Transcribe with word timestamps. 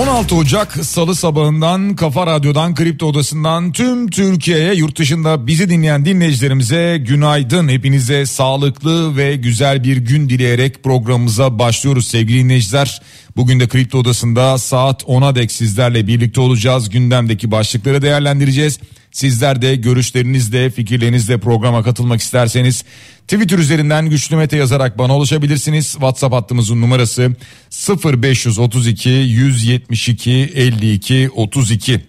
16 0.00 0.34
Ocak 0.34 0.72
Salı 0.84 1.14
sabahından 1.14 1.96
Kafa 1.96 2.26
Radyo'dan 2.26 2.74
Kripto 2.74 3.06
Odası'ndan 3.06 3.72
tüm 3.72 4.10
Türkiye'ye 4.10 4.74
yurt 4.74 4.98
dışında 4.98 5.46
bizi 5.46 5.70
dinleyen 5.70 6.04
dinleyicilerimize 6.04 6.98
günaydın. 7.06 7.68
Hepinize 7.68 8.26
sağlıklı 8.26 9.16
ve 9.16 9.36
güzel 9.36 9.84
bir 9.84 9.96
gün 9.96 10.28
dileyerek 10.28 10.84
programımıza 10.84 11.58
başlıyoruz 11.58 12.06
sevgili 12.06 12.44
dinleyiciler. 12.44 13.02
Bugün 13.36 13.60
de 13.60 13.68
Kripto 13.68 13.98
Odası'nda 13.98 14.58
saat 14.58 15.02
10'a 15.02 15.34
dek 15.34 15.52
sizlerle 15.52 16.06
birlikte 16.06 16.40
olacağız. 16.40 16.90
Gündemdeki 16.90 17.50
başlıkları 17.50 18.02
değerlendireceğiz. 18.02 18.78
Sizler 19.12 19.62
de 19.62 19.76
görüşlerinizle, 19.76 20.70
fikirlerinizle 20.70 21.38
programa 21.38 21.82
katılmak 21.82 22.20
isterseniz 22.20 22.84
Twitter 23.28 23.58
üzerinden 23.58 24.10
güçlü 24.10 24.36
mete 24.36 24.56
yazarak 24.56 24.98
bana 24.98 25.16
ulaşabilirsiniz. 25.16 25.92
WhatsApp 25.92 26.34
hattımızın 26.34 26.80
numarası 26.80 27.36
0532 28.04 29.08
172 29.08 30.30
52 30.30 31.30
32. 31.34 32.00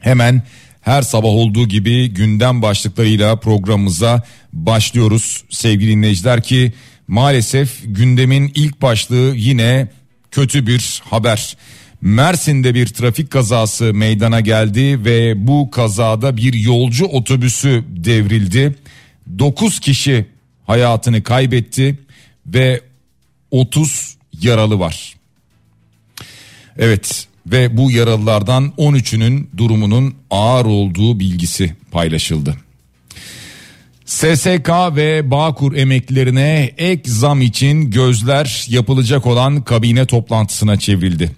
Hemen 0.00 0.42
her 0.80 1.02
sabah 1.02 1.28
olduğu 1.28 1.68
gibi 1.68 2.08
gündem 2.08 2.62
başlıklarıyla 2.62 3.36
programımıza 3.36 4.22
başlıyoruz 4.52 5.44
sevgili 5.50 5.90
dinleyiciler 5.90 6.42
ki 6.42 6.72
maalesef 7.08 7.80
gündemin 7.84 8.52
ilk 8.54 8.82
başlığı 8.82 9.34
yine 9.36 9.88
kötü 10.30 10.66
bir 10.66 11.02
haber. 11.04 11.56
Mersin'de 12.00 12.74
bir 12.74 12.86
trafik 12.86 13.30
kazası 13.30 13.94
meydana 13.94 14.40
geldi 14.40 15.04
ve 15.04 15.46
bu 15.46 15.70
kazada 15.70 16.36
bir 16.36 16.54
yolcu 16.54 17.04
otobüsü 17.04 17.84
devrildi. 17.88 18.74
9 19.38 19.80
kişi 19.80 20.26
hayatını 20.66 21.22
kaybetti 21.22 21.98
ve 22.46 22.80
30 23.50 24.16
yaralı 24.40 24.78
var. 24.78 25.14
Evet 26.78 27.26
ve 27.46 27.76
bu 27.76 27.90
yaralılardan 27.90 28.72
13'ünün 28.78 29.48
durumunun 29.56 30.14
ağır 30.30 30.64
olduğu 30.64 31.20
bilgisi 31.20 31.74
paylaşıldı. 31.90 32.56
SSK 34.04 34.70
ve 34.96 35.30
Bağkur 35.30 35.76
emeklilerine 35.76 36.72
ek 36.78 37.10
zam 37.10 37.40
için 37.40 37.90
gözler 37.90 38.66
yapılacak 38.68 39.26
olan 39.26 39.62
kabine 39.62 40.06
toplantısına 40.06 40.78
çevrildi. 40.78 41.30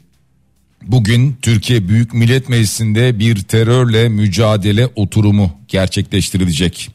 Bugün 0.83 1.37
Türkiye 1.43 1.89
Büyük 1.89 2.15
Millet 2.15 2.49
Meclisi'nde 2.49 3.19
bir 3.19 3.43
terörle 3.43 4.09
mücadele 4.09 4.87
oturumu 4.87 5.53
gerçekleştirilecek. 5.69 6.91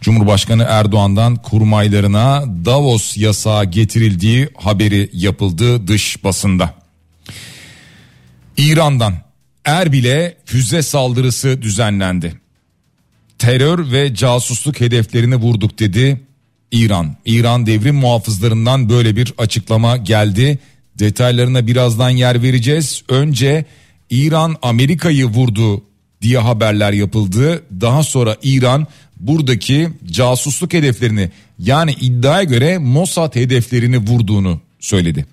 Cumhurbaşkanı 0.00 0.66
Erdoğan'dan 0.68 1.36
kurmaylarına 1.36 2.44
Davos 2.64 3.16
yasağı 3.16 3.64
getirildiği 3.64 4.48
haberi 4.56 5.10
yapıldı 5.12 5.88
dış 5.88 6.24
basında. 6.24 6.74
İran'dan 8.56 9.14
Erbil'e 9.64 10.36
füze 10.44 10.82
saldırısı 10.82 11.62
düzenlendi. 11.62 12.34
Terör 13.38 13.92
ve 13.92 14.14
casusluk 14.14 14.80
hedeflerini 14.80 15.36
vurduk 15.36 15.78
dedi 15.78 16.20
İran. 16.72 17.16
İran 17.24 17.66
devrim 17.66 17.96
muhafızlarından 17.96 18.88
böyle 18.88 19.16
bir 19.16 19.34
açıklama 19.38 19.96
geldi. 19.96 20.58
Detaylarına 21.02 21.66
birazdan 21.66 22.10
yer 22.10 22.42
vereceğiz. 22.42 23.02
Önce 23.08 23.64
İran 24.10 24.56
Amerika'yı 24.62 25.26
vurdu 25.26 25.82
diye 26.22 26.38
haberler 26.38 26.92
yapıldı. 26.92 27.62
Daha 27.80 28.02
sonra 28.02 28.36
İran 28.42 28.86
buradaki 29.20 29.88
casusluk 30.06 30.72
hedeflerini 30.72 31.30
yani 31.58 31.92
iddiaya 32.00 32.42
göre 32.42 32.78
Mossad 32.78 33.34
hedeflerini 33.36 33.98
vurduğunu 33.98 34.60
söyledi. 34.80 35.26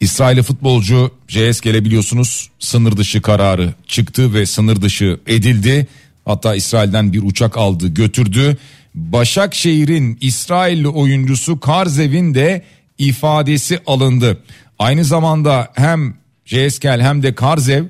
İsrail'e 0.00 0.42
futbolcu 0.42 1.10
JSK'le 1.28 1.84
biliyorsunuz 1.84 2.50
sınır 2.58 2.96
dışı 2.96 3.22
kararı 3.22 3.74
çıktı 3.86 4.34
ve 4.34 4.46
sınır 4.46 4.82
dışı 4.82 5.20
edildi. 5.26 5.86
Hatta 6.24 6.54
İsrail'den 6.54 7.12
bir 7.12 7.22
uçak 7.22 7.56
aldı 7.56 7.88
götürdü. 7.88 8.56
Başakşehir'in 8.94 10.18
İsrailli 10.20 10.88
oyuncusu 10.88 11.60
Karzev'in 11.60 12.34
de 12.34 12.62
ifadesi 12.98 13.78
alındı. 13.86 14.42
Aynı 14.78 15.04
zamanda 15.04 15.68
hem 15.74 16.14
JSK'l 16.44 17.00
hem 17.00 17.22
de 17.22 17.34
Karzev 17.34 17.84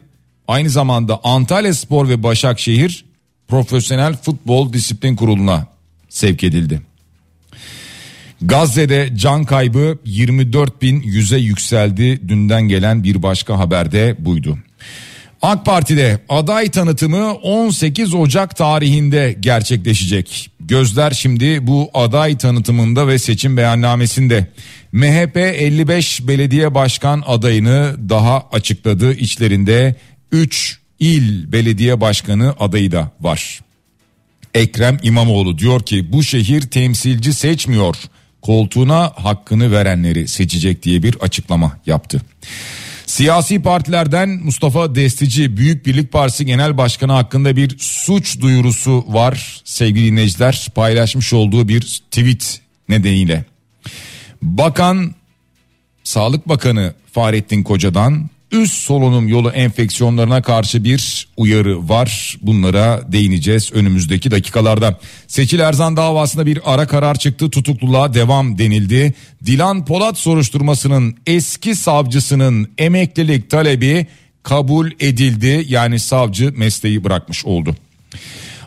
aynı 0.49 0.71
zamanda 0.71 1.21
Antalya 1.25 1.75
Spor 1.75 2.09
ve 2.09 2.23
Başakşehir 2.23 3.05
Profesyonel 3.49 4.17
Futbol 4.17 4.73
Disiplin 4.73 5.17
Kurulu'na 5.17 5.67
sevk 6.09 6.45
edildi. 6.45 6.83
Gazze'de 8.43 9.11
can 9.17 9.45
kaybı 9.45 9.99
24 10.05 10.83
bin 10.83 11.03
yüze 11.03 11.39
yükseldi. 11.39 12.29
Dünden 12.29 12.63
gelen 12.63 13.05
bir 13.05 13.23
başka 13.23 13.59
haberde 13.59 14.17
buydu. 14.19 14.59
AK 15.43 15.65
Parti'de 15.65 16.21
aday 16.29 16.71
tanıtımı 16.71 17.35
18 17.35 18.15
Ocak 18.15 18.57
tarihinde 18.57 19.37
gerçekleşecek. 19.41 20.51
Gözler 20.69 21.11
şimdi 21.11 21.67
bu 21.67 21.91
aday 21.95 22.39
tanıtımında 22.39 23.09
ve 23.09 23.19
seçim 23.19 23.57
beyannamesinde. 23.57 24.47
MHP 24.93 25.37
55 25.37 26.29
belediye 26.29 26.75
başkan 26.75 27.23
adayını 27.27 27.97
daha 28.09 28.47
açıkladı. 28.53 29.15
İçlerinde 29.15 29.95
3 30.33 30.79
il 31.01 31.53
belediye 31.53 32.01
başkanı 32.01 32.55
adayı 32.61 32.93
da 32.93 33.11
var. 33.21 33.61
Ekrem 34.55 34.99
İmamoğlu 35.03 35.59
diyor 35.59 35.83
ki 35.83 36.13
bu 36.13 36.23
şehir 36.23 36.61
temsilci 36.61 37.35
seçmiyor. 37.35 37.97
Koltuğuna 38.43 39.13
hakkını 39.17 39.73
verenleri 39.73 40.29
seçecek 40.29 40.83
diye 40.83 41.03
bir 41.03 41.15
açıklama 41.21 41.79
yaptı. 41.87 42.23
Siyasi 43.17 43.63
partilerden 43.63 44.29
Mustafa 44.29 44.95
Destici 44.95 45.57
Büyük 45.57 45.87
Birlik 45.87 46.13
Partisi 46.13 46.47
Genel 46.47 46.79
Başkanı 46.79 47.13
hakkında 47.13 47.57
bir 47.57 47.79
suç 47.79 48.41
duyurusu 48.41 49.05
var 49.09 49.63
sevgili 49.65 50.11
dinleyiciler 50.11 50.69
paylaşmış 50.75 51.33
olduğu 51.33 51.69
bir 51.69 52.03
tweet 52.11 52.61
nedeniyle. 52.89 53.45
Bakan 54.43 55.15
Sağlık 56.05 56.49
Bakanı 56.49 56.95
Fahrettin 57.13 57.63
Koca'dan 57.63 58.31
üst 58.57 58.75
solunum 58.75 59.29
yolu 59.29 59.51
enfeksiyonlarına 59.51 60.43
karşı 60.43 60.85
bir 60.85 61.29
uyarı 61.37 61.89
var. 61.89 62.39
Bunlara 62.43 63.13
değineceğiz 63.13 63.73
önümüzdeki 63.73 64.31
dakikalarda. 64.31 64.99
Seçil 65.27 65.59
Erzan 65.59 65.97
davasında 65.97 66.47
bir 66.47 66.61
ara 66.65 66.87
karar 66.87 67.15
çıktı. 67.15 67.51
Tutukluluğa 67.51 68.15
devam 68.15 68.59
denildi. 68.59 69.15
Dilan 69.47 69.85
Polat 69.85 70.19
soruşturmasının 70.19 71.17
eski 71.27 71.77
savcısının 71.77 72.69
emeklilik 72.79 73.51
talebi 73.51 74.07
kabul 74.43 74.91
edildi. 75.01 75.65
Yani 75.69 75.99
savcı 75.99 76.53
mesleği 76.57 77.05
bırakmış 77.05 77.45
oldu. 77.45 77.77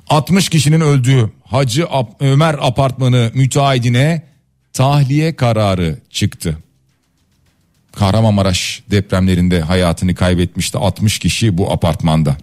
60 0.09 0.49
kişinin 0.49 0.81
öldüğü 0.81 1.31
Hacı 1.43 1.87
Ömer 2.19 2.55
apartmanı 2.61 3.31
müteahhidine 3.33 4.23
tahliye 4.73 5.35
kararı 5.35 5.99
çıktı. 6.09 6.57
Kahramanmaraş 7.95 8.83
depremlerinde 8.91 9.61
hayatını 9.61 10.15
kaybetmişti 10.15 10.77
60 10.77 11.19
kişi 11.19 11.57
bu 11.57 11.71
apartmanda. 11.71 12.37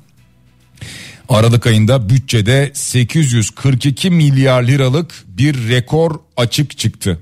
Aralık 1.29 1.67
ayında 1.67 2.09
bütçede 2.09 2.71
842 2.75 4.11
milyar 4.11 4.63
liralık 4.63 5.25
bir 5.29 5.69
rekor 5.69 6.21
açık 6.37 6.79
çıktı. 6.79 7.19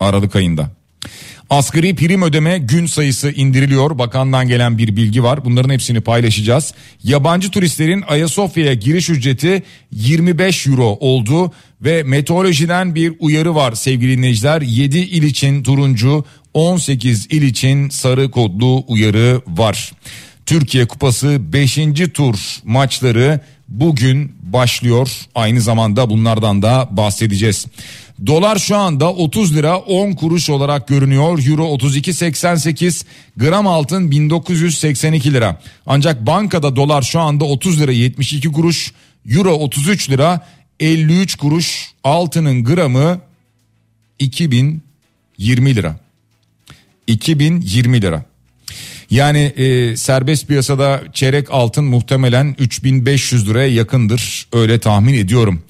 Aralık 0.00 0.36
ayında. 0.36 0.70
Asgari 1.50 1.94
prim 1.94 2.22
ödeme 2.22 2.58
gün 2.58 2.86
sayısı 2.86 3.30
indiriliyor. 3.30 3.98
Bakandan 3.98 4.48
gelen 4.48 4.78
bir 4.78 4.96
bilgi 4.96 5.22
var. 5.22 5.44
Bunların 5.44 5.70
hepsini 5.70 6.00
paylaşacağız. 6.00 6.74
Yabancı 7.04 7.50
turistlerin 7.50 8.04
Ayasofya'ya 8.08 8.74
giriş 8.74 9.10
ücreti 9.10 9.62
25 9.92 10.66
euro 10.66 10.84
oldu 11.00 11.52
ve 11.80 12.02
meteorolojiden 12.02 12.94
bir 12.94 13.12
uyarı 13.18 13.54
var 13.54 13.72
sevgili 13.72 14.18
dinleyiciler. 14.18 14.62
7 14.62 14.98
il 14.98 15.22
için 15.22 15.62
turuncu, 15.62 16.24
18 16.54 17.26
il 17.30 17.42
için 17.42 17.88
sarı 17.88 18.30
kodlu 18.30 18.84
uyarı 18.88 19.42
var. 19.46 19.92
Türkiye 20.46 20.86
Kupası 20.86 21.52
5. 21.52 21.78
tur 22.14 22.36
maçları 22.64 23.40
bugün 23.68 24.36
başlıyor. 24.42 25.10
Aynı 25.34 25.60
zamanda 25.60 26.10
bunlardan 26.10 26.62
da 26.62 26.88
bahsedeceğiz. 26.90 27.66
Dolar 28.26 28.58
şu 28.58 28.76
anda 28.76 29.12
30 29.12 29.56
lira 29.56 29.78
10 29.78 30.12
kuruş 30.12 30.50
olarak 30.50 30.88
görünüyor. 30.88 31.46
Euro 31.46 31.64
32.88, 31.64 33.04
gram 33.36 33.66
altın 33.66 34.10
1982 34.10 35.32
lira. 35.32 35.60
Ancak 35.86 36.26
bankada 36.26 36.76
dolar 36.76 37.02
şu 37.02 37.20
anda 37.20 37.44
30 37.44 37.80
lira 37.80 37.92
72 37.92 38.52
kuruş, 38.52 38.92
euro 39.30 39.52
33 39.52 40.10
lira 40.10 40.40
53 40.80 41.34
kuruş, 41.34 41.92
altının 42.04 42.64
gramı 42.64 43.20
2020 44.18 44.80
lira. 45.74 46.03
2020 47.06 48.02
lira. 48.02 48.24
Yani 49.10 49.38
e, 49.38 49.96
serbest 49.96 50.48
piyasada 50.48 51.02
çeyrek 51.12 51.50
altın 51.50 51.84
muhtemelen 51.84 52.56
3500 52.58 53.48
liraya 53.48 53.68
yakındır 53.68 54.46
öyle 54.52 54.78
tahmin 54.78 55.14
ediyorum. 55.14 55.62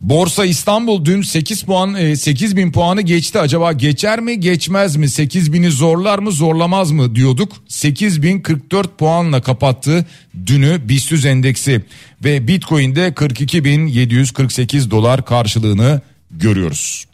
Borsa 0.00 0.44
İstanbul 0.44 1.04
dün 1.04 1.22
8 1.22 1.62
puan 1.62 2.14
8 2.14 2.58
e, 2.58 2.70
puanı 2.70 3.02
geçti 3.02 3.38
acaba 3.38 3.72
geçer 3.72 4.20
mi 4.20 4.40
geçmez 4.40 4.96
mi 4.96 5.08
8 5.08 5.52
bini 5.52 5.70
zorlar 5.70 6.18
mı 6.18 6.32
zorlamaz 6.32 6.90
mı 6.90 7.14
diyorduk 7.14 7.52
8 7.68 8.22
bin 8.22 8.40
44 8.40 8.98
puanla 8.98 9.42
kapattı 9.42 10.06
dünü 10.46 10.88
BIST 10.88 11.26
endeksi 11.26 11.82
ve 12.24 12.48
Bitcoin'de 12.48 13.14
42 13.14 13.64
bin 13.64 13.86
748 13.86 14.90
dolar 14.90 15.24
karşılığını 15.24 16.00
görüyoruz. 16.30 17.04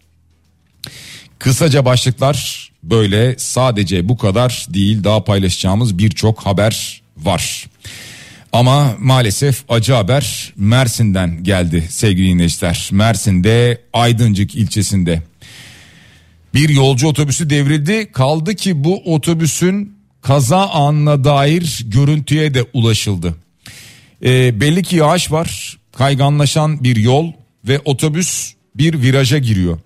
Kısaca 1.45 1.85
başlıklar 1.85 2.71
böyle 2.83 3.35
sadece 3.39 4.09
bu 4.09 4.17
kadar 4.17 4.67
değil 4.69 5.05
daha 5.05 5.25
paylaşacağımız 5.25 5.99
birçok 5.99 6.41
haber 6.41 7.03
var. 7.17 7.67
Ama 8.53 8.97
maalesef 8.99 9.65
acı 9.69 9.93
haber 9.93 10.53
Mersin'den 10.57 11.45
geldi 11.45 11.85
sevgili 11.91 12.29
dinleyiciler. 12.29 12.89
Mersin'de 12.93 13.81
Aydıncık 13.93 14.55
ilçesinde 14.55 15.23
bir 16.55 16.69
yolcu 16.69 17.09
otobüsü 17.09 17.51
devrildi. 17.51 18.13
Kaldı 18.13 18.55
ki 18.55 18.85
bu 18.85 19.15
otobüsün 19.15 19.97
kaza 20.23 20.69
anına 20.69 21.25
dair 21.25 21.85
görüntüye 21.87 22.55
de 22.55 22.65
ulaşıldı. 22.73 23.35
E, 24.25 24.61
belli 24.61 24.83
ki 24.83 24.97
yağış 24.97 25.33
var, 25.33 25.79
kayganlaşan 25.93 26.85
bir 26.85 26.97
yol 26.97 27.33
ve 27.69 27.81
otobüs 27.85 28.55
bir 28.75 29.03
viraja 29.03 29.39
giriyor. 29.39 29.79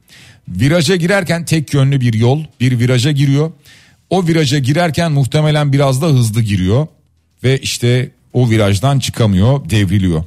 Viraja 0.49 0.97
girerken 0.97 1.45
tek 1.45 1.75
yönlü 1.75 2.00
bir 2.00 2.15
yol, 2.15 2.45
bir 2.61 2.79
viraja 2.79 3.12
giriyor. 3.12 3.53
O 4.11 4.27
viraja 4.27 4.59
girerken 4.59 5.12
muhtemelen 5.12 5.73
biraz 5.73 6.03
da 6.03 6.06
hızlı 6.06 6.43
giriyor 6.43 6.87
ve 7.45 7.59
işte 7.59 8.11
o 8.33 8.50
virajdan 8.50 8.99
çıkamıyor, 8.99 9.71
devriliyor. 9.71 10.25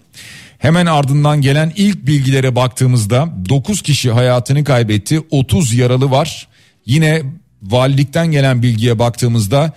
Hemen 0.57 0.85
ardından 0.85 1.41
gelen 1.41 1.73
ilk 1.75 2.07
bilgilere 2.07 2.56
baktığımızda 2.56 3.33
9 3.50 3.81
kişi 3.81 4.12
hayatını 4.12 4.63
kaybetti, 4.63 5.21
30 5.31 5.73
yaralı 5.73 6.12
var. 6.12 6.47
Yine 6.85 7.21
valilikten 7.63 8.31
gelen 8.31 8.63
bilgiye 8.63 9.00
baktığımızda 9.00 9.73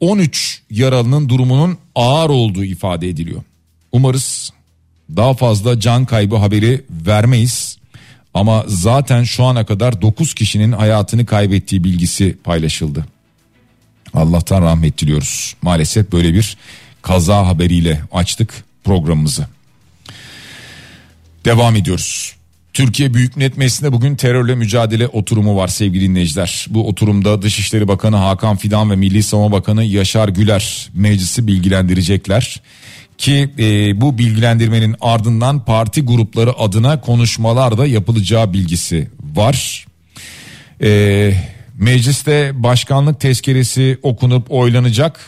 13 0.00 0.62
yaralının 0.70 1.28
durumunun 1.28 1.78
ağır 1.94 2.30
olduğu 2.30 2.64
ifade 2.64 3.08
ediliyor. 3.08 3.42
Umarız 3.92 4.52
daha 5.16 5.34
fazla 5.34 5.80
can 5.80 6.04
kaybı 6.04 6.36
haberi 6.36 6.84
vermeyiz. 6.90 7.78
Ama 8.34 8.64
zaten 8.66 9.24
şu 9.24 9.44
ana 9.44 9.66
kadar 9.66 10.02
9 10.02 10.34
kişinin 10.34 10.72
hayatını 10.72 11.26
kaybettiği 11.26 11.84
bilgisi 11.84 12.38
paylaşıldı. 12.44 13.06
Allah'tan 14.14 14.62
rahmet 14.62 14.98
diliyoruz. 14.98 15.54
Maalesef 15.62 16.12
böyle 16.12 16.34
bir 16.34 16.56
kaza 17.02 17.46
haberiyle 17.46 18.02
açtık 18.12 18.64
programımızı. 18.84 19.46
Devam 21.44 21.76
ediyoruz. 21.76 22.38
Türkiye 22.72 23.14
Büyük 23.14 23.36
Millet 23.36 23.56
Meclisi'nde 23.56 23.92
bugün 23.92 24.16
terörle 24.16 24.54
mücadele 24.54 25.06
oturumu 25.06 25.56
var 25.56 25.68
sevgili 25.68 26.04
dinleyiciler. 26.04 26.66
Bu 26.70 26.88
oturumda 26.88 27.42
Dışişleri 27.42 27.88
Bakanı 27.88 28.16
Hakan 28.16 28.56
Fidan 28.56 28.90
ve 28.90 28.96
Milli 28.96 29.22
Savunma 29.22 29.52
Bakanı 29.52 29.84
Yaşar 29.84 30.28
Güler 30.28 30.90
meclisi 30.94 31.46
bilgilendirecekler. 31.46 32.62
Ki 33.18 33.50
e, 33.58 34.00
bu 34.00 34.18
bilgilendirmenin 34.18 34.96
ardından 35.00 35.64
parti 35.64 36.02
grupları 36.02 36.58
adına 36.58 37.00
konuşmalar 37.00 37.78
da 37.78 37.86
yapılacağı 37.86 38.52
bilgisi 38.52 39.10
var. 39.34 39.86
E, 40.82 41.32
mecliste 41.78 42.62
başkanlık 42.62 43.20
tezkeresi 43.20 43.98
okunup 44.02 44.46
oylanacak 44.50 45.20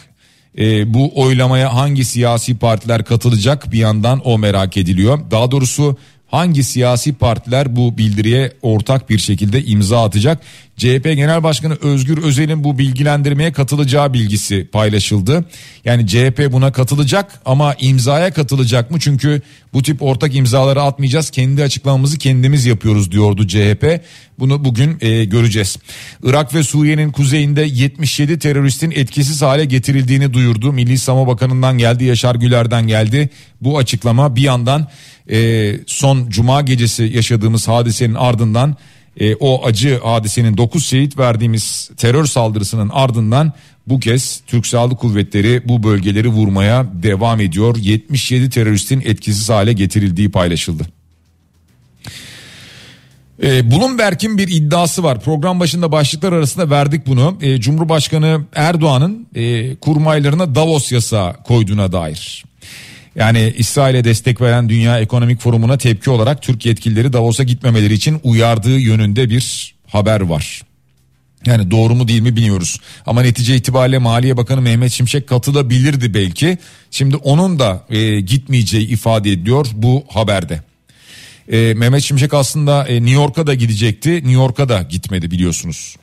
e, 0.59 0.95
bu 0.95 1.23
oylamaya 1.23 1.75
hangi 1.75 2.05
siyasi 2.05 2.59
partiler 2.59 3.05
katılacak 3.05 3.73
bir 3.73 3.79
yandan 3.79 4.21
o 4.25 4.39
merak 4.39 4.77
ediliyor. 4.77 5.31
Daha 5.31 5.51
doğrusu 5.51 5.97
hangi 6.31 6.65
siyasi 6.65 7.13
partiler 7.13 7.77
bu 7.77 7.99
bildiriye 7.99 8.53
ortak 8.63 9.11
bir 9.11 9.19
şekilde 9.19 9.65
imza 9.65 10.05
atacak? 10.05 10.43
CHP 10.81 11.05
Genel 11.05 11.43
Başkanı 11.43 11.75
Özgür 11.83 12.19
Özel'in 12.19 12.65
bu 12.65 12.79
bilgilendirmeye 12.79 13.53
katılacağı 13.53 14.13
bilgisi 14.13 14.69
paylaşıldı. 14.73 15.45
Yani 15.85 16.07
CHP 16.07 16.53
buna 16.53 16.73
katılacak 16.73 17.41
ama 17.45 17.75
imzaya 17.81 18.33
katılacak 18.33 18.91
mı? 18.91 19.01
Çünkü 19.01 19.43
bu 19.73 19.83
tip 19.83 20.03
ortak 20.03 20.35
imzaları 20.37 20.83
atmayacağız. 20.83 21.31
Kendi 21.31 21.63
açıklamamızı 21.63 22.19
kendimiz 22.19 22.67
yapıyoruz 22.67 23.13
diyordu 23.13 23.47
CHP. 23.47 24.01
Bunu 24.39 24.65
bugün 24.65 24.99
e, 25.01 25.25
göreceğiz. 25.25 25.79
Irak 26.23 26.55
ve 26.55 26.63
Suriye'nin 26.63 27.13
kuzeyinde 27.13 27.63
77 27.63 28.39
teröristin 28.39 28.91
etkisiz 28.91 29.43
hale 29.43 29.65
getirildiğini 29.65 30.33
duyurdu. 30.33 30.73
Milli 30.73 30.99
Savunma 30.99 31.27
Bakanı'ndan 31.27 31.79
geldi, 31.79 32.05
Yaşar 32.05 32.35
Güler'den 32.35 32.87
geldi. 32.87 33.31
Bu 33.61 33.79
açıklama 33.79 34.37
bir 34.37 34.43
yandan 34.43 34.87
e, 35.31 35.73
son 35.87 36.29
cuma 36.29 36.61
gecesi 36.61 37.03
yaşadığımız 37.15 37.69
hadisenin 37.69 38.15
ardından 38.15 38.77
e, 39.21 39.35
o 39.35 39.65
acı 39.67 40.01
hadisenin 40.03 40.57
9 40.57 40.87
şehit 40.87 41.19
verdiğimiz 41.19 41.91
terör 41.97 42.27
saldırısının 42.27 42.91
ardından 42.93 43.53
bu 43.87 44.01
kez 44.01 44.43
Türk 44.47 44.67
Silahlı 44.67 44.97
Kuvvetleri 44.97 45.69
bu 45.69 45.83
bölgeleri 45.83 46.29
vurmaya 46.29 46.87
devam 47.03 47.41
ediyor. 47.41 47.77
77 47.77 48.51
teröristin 48.51 49.01
etkisiz 49.01 49.49
hale 49.49 49.73
getirildiği 49.73 50.31
paylaşıldı. 50.31 50.87
E, 53.43 53.71
Bloomberg'in 53.71 54.39
bir 54.39 54.49
iddiası 54.49 55.03
var. 55.03 55.21
Program 55.21 55.61
başında 55.61 55.93
başlıklar 55.93 56.33
arasında 56.33 56.71
verdik 56.71 57.07
bunu. 57.07 57.39
E, 57.41 57.61
Cumhurbaşkanı 57.61 58.41
Erdoğan'ın 58.55 59.27
e, 59.35 59.77
kurmaylarına 59.77 60.55
Davos 60.55 60.93
yasağı 60.93 61.43
koyduğuna 61.43 61.93
dair. 61.93 62.45
Yani 63.17 63.55
İsrail'e 63.57 64.05
destek 64.05 64.41
veren 64.41 64.69
Dünya 64.69 65.01
Ekonomik 65.01 65.41
Forumu'na 65.41 65.79
tepki 65.79 66.11
olarak 66.11 66.43
Türk 66.43 66.67
yetkilileri 66.67 67.13
Davos'a 67.13 67.43
gitmemeleri 67.43 67.95
için 67.95 68.21
uyardığı 68.25 68.79
yönünde 68.79 69.31
bir 69.31 69.75
haber 69.87 70.21
var. 70.21 70.63
Yani 71.47 71.71
doğru 71.71 71.95
mu 71.95 72.09
değil 72.09 72.21
mi 72.21 72.37
bilmiyoruz. 72.37 72.81
Ama 73.07 73.23
netice 73.23 73.57
itibariyle 73.57 73.99
Maliye 73.99 74.37
Bakanı 74.37 74.61
Mehmet 74.61 74.93
Şimşek 74.93 75.29
katılabilirdi 75.29 76.15
belki. 76.15 76.59
Şimdi 76.91 77.17
onun 77.17 77.59
da 77.59 77.85
e, 77.91 78.21
gitmeyeceği 78.21 78.89
ifade 78.89 79.33
ediyor 79.33 79.67
bu 79.75 80.05
haberde. 80.09 80.61
E, 81.53 81.75
Mehmet 81.75 82.03
Şimşek 82.03 82.35
aslında 82.35 82.89
e, 82.89 82.95
New 82.95 83.15
York'a 83.15 83.47
da 83.47 83.55
gidecekti. 83.55 84.11
New 84.11 84.33
York'a 84.33 84.69
da 84.69 84.83
gitmedi 84.83 85.31
biliyorsunuz. 85.31 85.97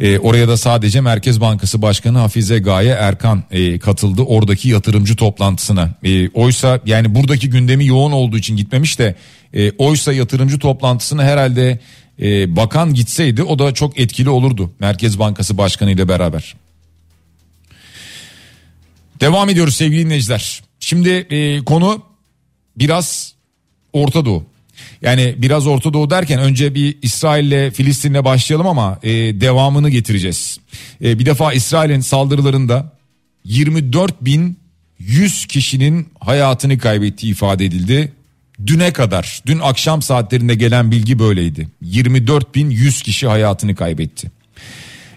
E, 0.00 0.18
oraya 0.18 0.48
da 0.48 0.56
sadece 0.56 1.00
Merkez 1.00 1.40
Bankası 1.40 1.82
Başkanı 1.82 2.18
Hafize 2.18 2.58
Gaye 2.58 2.90
Erkan 2.90 3.42
e, 3.50 3.78
katıldı 3.78 4.22
oradaki 4.22 4.68
yatırımcı 4.68 5.16
toplantısına. 5.16 5.94
E, 6.02 6.28
oysa 6.28 6.80
yani 6.86 7.14
buradaki 7.14 7.50
gündemi 7.50 7.86
yoğun 7.86 8.12
olduğu 8.12 8.38
için 8.38 8.56
gitmemiş 8.56 8.98
de 8.98 9.14
e, 9.54 9.70
oysa 9.70 10.12
yatırımcı 10.12 10.58
toplantısına 10.58 11.24
herhalde 11.24 11.78
e, 12.22 12.56
bakan 12.56 12.94
gitseydi 12.94 13.42
o 13.42 13.58
da 13.58 13.74
çok 13.74 14.00
etkili 14.00 14.30
olurdu 14.30 14.70
Merkez 14.80 15.18
Bankası 15.18 15.58
Başkanı 15.58 15.90
ile 15.90 16.08
beraber. 16.08 16.54
Devam 19.20 19.48
ediyoruz 19.48 19.76
sevgili 19.76 20.04
dinleyiciler. 20.04 20.62
Şimdi 20.80 21.10
e, 21.10 21.64
konu 21.64 22.02
biraz 22.76 23.34
Orta 23.92 24.24
Doğu. 24.24 24.53
Yani 25.04 25.34
biraz 25.38 25.66
Orta 25.66 25.92
Doğu 25.92 26.10
derken 26.10 26.40
önce 26.40 26.74
bir 26.74 26.98
İsrail'le 27.02 27.70
Filistin'le 27.70 28.24
başlayalım 28.24 28.66
ama 28.66 28.98
e, 29.02 29.10
devamını 29.40 29.90
getireceğiz. 29.90 30.58
E, 31.04 31.18
bir 31.18 31.26
defa 31.26 31.52
İsrail'in 31.52 32.00
saldırılarında 32.00 32.92
24 33.44 34.24
bin 34.24 34.58
100 34.98 35.46
kişinin 35.46 36.08
hayatını 36.20 36.78
kaybettiği 36.78 37.32
ifade 37.32 37.64
edildi. 37.64 38.12
Düne 38.66 38.92
kadar, 38.92 39.42
dün 39.46 39.58
akşam 39.58 40.02
saatlerinde 40.02 40.54
gelen 40.54 40.90
bilgi 40.90 41.18
böyleydi. 41.18 41.68
24 41.82 42.54
bin 42.54 42.70
100 42.70 43.02
kişi 43.02 43.26
hayatını 43.26 43.74
kaybetti. 43.74 44.30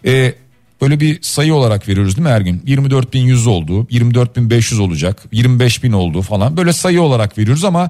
E, 0.05 0.33
böyle 0.81 0.99
bir 0.99 1.21
sayı 1.21 1.53
olarak 1.53 1.87
veriyoruz 1.87 2.17
değil 2.17 2.27
mi 2.27 2.33
her 2.33 2.41
gün? 2.41 2.61
24 2.65 3.13
bin 3.13 3.21
100 3.21 3.47
oldu, 3.47 3.87
24 3.91 4.35
bin 4.35 4.49
500 4.49 4.79
olacak, 4.79 5.23
25 5.31 5.83
bin 5.83 5.91
oldu 5.91 6.21
falan. 6.21 6.57
Böyle 6.57 6.73
sayı 6.73 7.01
olarak 7.01 7.37
veriyoruz 7.37 7.63
ama 7.63 7.89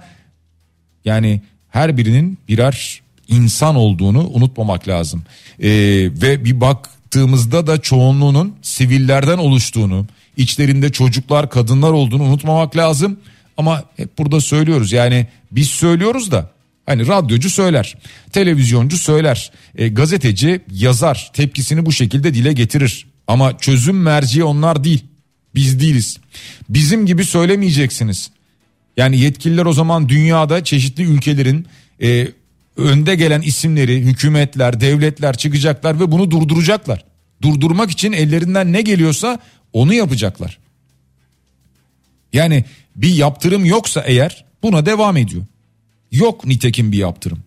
yani 1.06 1.42
her 1.70 1.98
birinin 1.98 2.38
birer 2.48 3.02
insan 3.28 3.76
olduğunu 3.76 4.30
unutmamak 4.30 4.88
lazım. 4.88 5.24
Ee, 5.60 5.70
ve 6.22 6.46
bir 6.46 6.62
bak 6.62 6.90
baktığımızda 7.08 7.68
da 7.68 7.82
çoğunluğunun 7.82 8.56
sivillerden 8.62 9.38
oluştuğunu, 9.38 10.06
içlerinde 10.38 10.92
çocuklar, 10.92 11.50
kadınlar 11.50 11.92
olduğunu 11.92 12.24
unutmamak 12.24 12.78
lazım. 12.78 13.20
Ama 13.58 13.84
hep 13.98 14.18
burada 14.18 14.42
söylüyoruz 14.42 14.92
yani 14.92 15.28
biz 15.52 15.68
söylüyoruz 15.68 16.32
da 16.32 16.52
hani 16.86 17.08
radyocu 17.08 17.50
söyler, 17.50 17.96
televizyoncu 18.32 18.98
söyler, 18.98 19.52
e, 19.76 19.88
gazeteci 19.88 20.62
yazar, 20.72 21.32
tepkisini 21.34 21.86
bu 21.86 21.92
şekilde 21.92 22.34
dile 22.34 22.54
getirir. 22.54 23.08
Ama 23.28 23.58
çözüm 23.58 24.02
merci 24.02 24.44
onlar 24.44 24.84
değil. 24.84 25.04
Biz 25.56 25.80
değiliz. 25.80 26.18
Bizim 26.70 27.06
gibi 27.06 27.26
söylemeyeceksiniz. 27.26 28.30
Yani 28.98 29.20
yetkililer 29.20 29.66
o 29.66 29.74
zaman 29.74 30.10
dünyada 30.10 30.64
çeşitli 30.64 31.04
ülkelerin 31.04 31.68
e, 32.02 32.28
önde 32.78 33.16
gelen 33.16 33.42
isimleri, 33.42 34.02
hükümetler, 34.02 34.82
devletler 34.82 35.38
çıkacaklar 35.38 36.00
ve 36.00 36.12
bunu 36.12 36.32
durduracaklar. 36.32 37.06
Durdurmak 37.42 37.92
için 37.92 38.12
ellerinden 38.12 38.74
ne 38.74 38.82
geliyorsa 38.82 39.40
onu 39.74 39.94
yapacaklar. 39.94 40.60
Yani 42.34 42.66
bir 42.96 43.16
yaptırım 43.16 43.66
yoksa 43.66 44.04
eğer 44.06 44.46
buna 44.64 44.86
devam 44.86 45.18
ediyor. 45.18 45.44
Yok 46.12 46.46
nitekim 46.46 46.92
bir 46.92 46.98
yaptırım. 46.98 47.40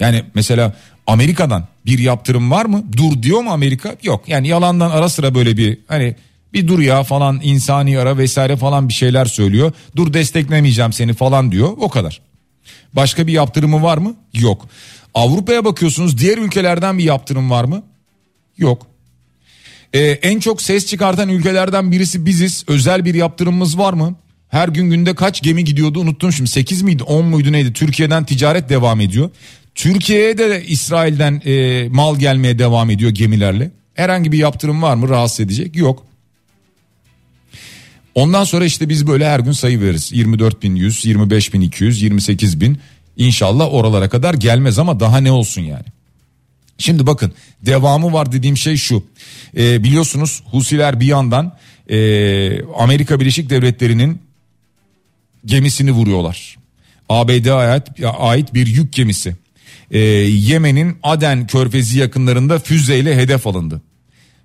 Yani 0.00 0.24
mesela 0.34 0.76
Amerika'dan 1.06 1.68
bir 1.86 1.98
yaptırım 1.98 2.50
var 2.50 2.64
mı? 2.64 2.84
Dur 2.96 3.22
diyor 3.22 3.40
mu 3.40 3.50
Amerika? 3.50 3.96
Yok. 4.02 4.28
Yani 4.28 4.48
yalandan 4.48 4.90
ara 4.90 5.08
sıra 5.08 5.34
böyle 5.34 5.56
bir 5.56 5.78
hani 5.88 6.16
bir 6.54 6.68
dur 6.68 6.78
ya 6.78 7.02
falan 7.02 7.40
insani 7.42 7.98
ara 7.98 8.18
vesaire 8.18 8.56
falan 8.56 8.88
bir 8.88 8.94
şeyler 8.94 9.24
söylüyor. 9.24 9.72
Dur 9.96 10.12
desteklemeyeceğim 10.12 10.92
seni 10.92 11.14
falan 11.14 11.52
diyor. 11.52 11.68
O 11.80 11.88
kadar. 11.88 12.20
Başka 12.92 13.26
bir 13.26 13.32
yaptırımı 13.32 13.82
var 13.82 13.98
mı? 13.98 14.14
Yok. 14.34 14.68
Avrupa'ya 15.14 15.64
bakıyorsunuz 15.64 16.18
diğer 16.18 16.38
ülkelerden 16.38 16.98
bir 16.98 17.04
yaptırım 17.04 17.50
var 17.50 17.64
mı? 17.64 17.82
Yok. 18.58 18.86
Ee, 19.92 20.00
en 20.00 20.40
çok 20.40 20.62
ses 20.62 20.86
çıkartan 20.86 21.28
ülkelerden 21.28 21.92
birisi 21.92 22.26
biziz. 22.26 22.64
Özel 22.68 23.04
bir 23.04 23.14
yaptırımımız 23.14 23.78
var 23.78 23.92
mı? 23.92 24.14
Her 24.48 24.68
gün 24.68 24.90
günde 24.90 25.14
kaç 25.14 25.42
gemi 25.42 25.64
gidiyordu 25.64 26.00
unuttum 26.00 26.32
şimdi 26.32 26.50
8 26.50 26.82
miydi 26.82 27.02
10 27.02 27.24
muydu 27.24 27.52
neydi 27.52 27.72
Türkiye'den 27.72 28.24
ticaret 28.24 28.68
devam 28.68 29.00
ediyor. 29.00 29.30
Türkiye'ye 29.74 30.38
de 30.38 30.64
İsrail'den 30.66 31.42
e, 31.46 31.88
mal 31.88 32.18
gelmeye 32.18 32.58
devam 32.58 32.90
ediyor 32.90 33.10
gemilerle. 33.10 33.70
Herhangi 33.94 34.32
bir 34.32 34.38
yaptırım 34.38 34.82
var 34.82 34.94
mı 34.94 35.08
rahatsız 35.08 35.40
edecek? 35.40 35.76
Yok. 35.76 36.06
Ondan 38.14 38.44
sonra 38.44 38.64
işte 38.64 38.88
biz 38.88 39.06
böyle 39.06 39.28
her 39.28 39.40
gün 39.40 39.52
sayı 39.52 39.80
veririz. 39.80 40.12
24.100, 40.12 41.08
25.200, 41.08 42.08
28.000 42.08 42.76
İnşallah 43.16 43.74
oralara 43.74 44.08
kadar 44.08 44.34
gelmez 44.34 44.78
ama 44.78 45.00
daha 45.00 45.18
ne 45.18 45.32
olsun 45.32 45.62
yani. 45.62 45.84
Şimdi 46.78 47.06
bakın 47.06 47.32
devamı 47.62 48.12
var 48.12 48.32
dediğim 48.32 48.56
şey 48.56 48.76
şu. 48.76 49.04
Ee, 49.56 49.84
biliyorsunuz 49.84 50.42
Husiler 50.50 51.00
bir 51.00 51.06
yandan 51.06 51.56
e, 51.90 52.62
Amerika 52.62 53.20
Birleşik 53.20 53.50
Devletleri'nin 53.50 54.22
gemisini 55.44 55.92
vuruyorlar. 55.92 56.56
ABD'ye 57.08 57.52
ait, 57.52 57.82
ait 58.18 58.54
bir 58.54 58.66
yük 58.66 58.92
gemisi. 58.92 59.36
Ee, 59.90 59.98
Yemen'in 59.98 60.96
Aden 61.02 61.46
körfezi 61.46 61.98
yakınlarında 61.98 62.58
füzeyle 62.58 63.16
hedef 63.16 63.46
alındı. 63.46 63.82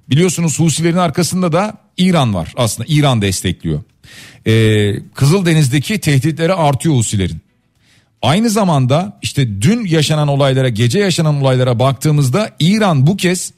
Biliyorsunuz 0.10 0.60
Husilerin 0.60 0.98
arkasında 0.98 1.52
da 1.52 1.78
İran 2.00 2.34
var 2.34 2.54
aslında 2.58 2.88
İran 2.90 3.22
destekliyor. 3.22 3.82
Ee, 4.48 4.96
Kızıldeniz'deki 5.14 6.00
tehditleri 6.00 6.54
artıyor 6.54 6.96
Husilerin. 6.96 7.38
Aynı 8.22 8.50
zamanda 8.50 9.20
işte 9.22 9.62
dün 9.62 9.86
yaşanan 9.86 10.28
olaylara 10.28 10.70
gece 10.70 11.00
yaşanan 11.00 11.42
olaylara 11.42 11.80
baktığımızda 11.80 12.52
İran 12.60 13.08
bu 13.08 13.18
kez 13.18 13.54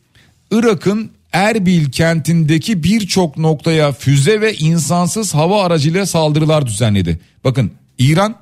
Irak'ın 0.52 1.12
Erbil 1.34 1.92
kentindeki 1.92 2.84
birçok 2.84 3.38
noktaya 3.38 3.92
füze 3.92 4.42
ve 4.42 4.54
insansız 4.54 5.34
hava 5.34 5.64
aracıyla 5.64 6.06
saldırılar 6.06 6.66
düzenledi. 6.66 7.20
Bakın 7.44 7.72
İran 7.98 8.36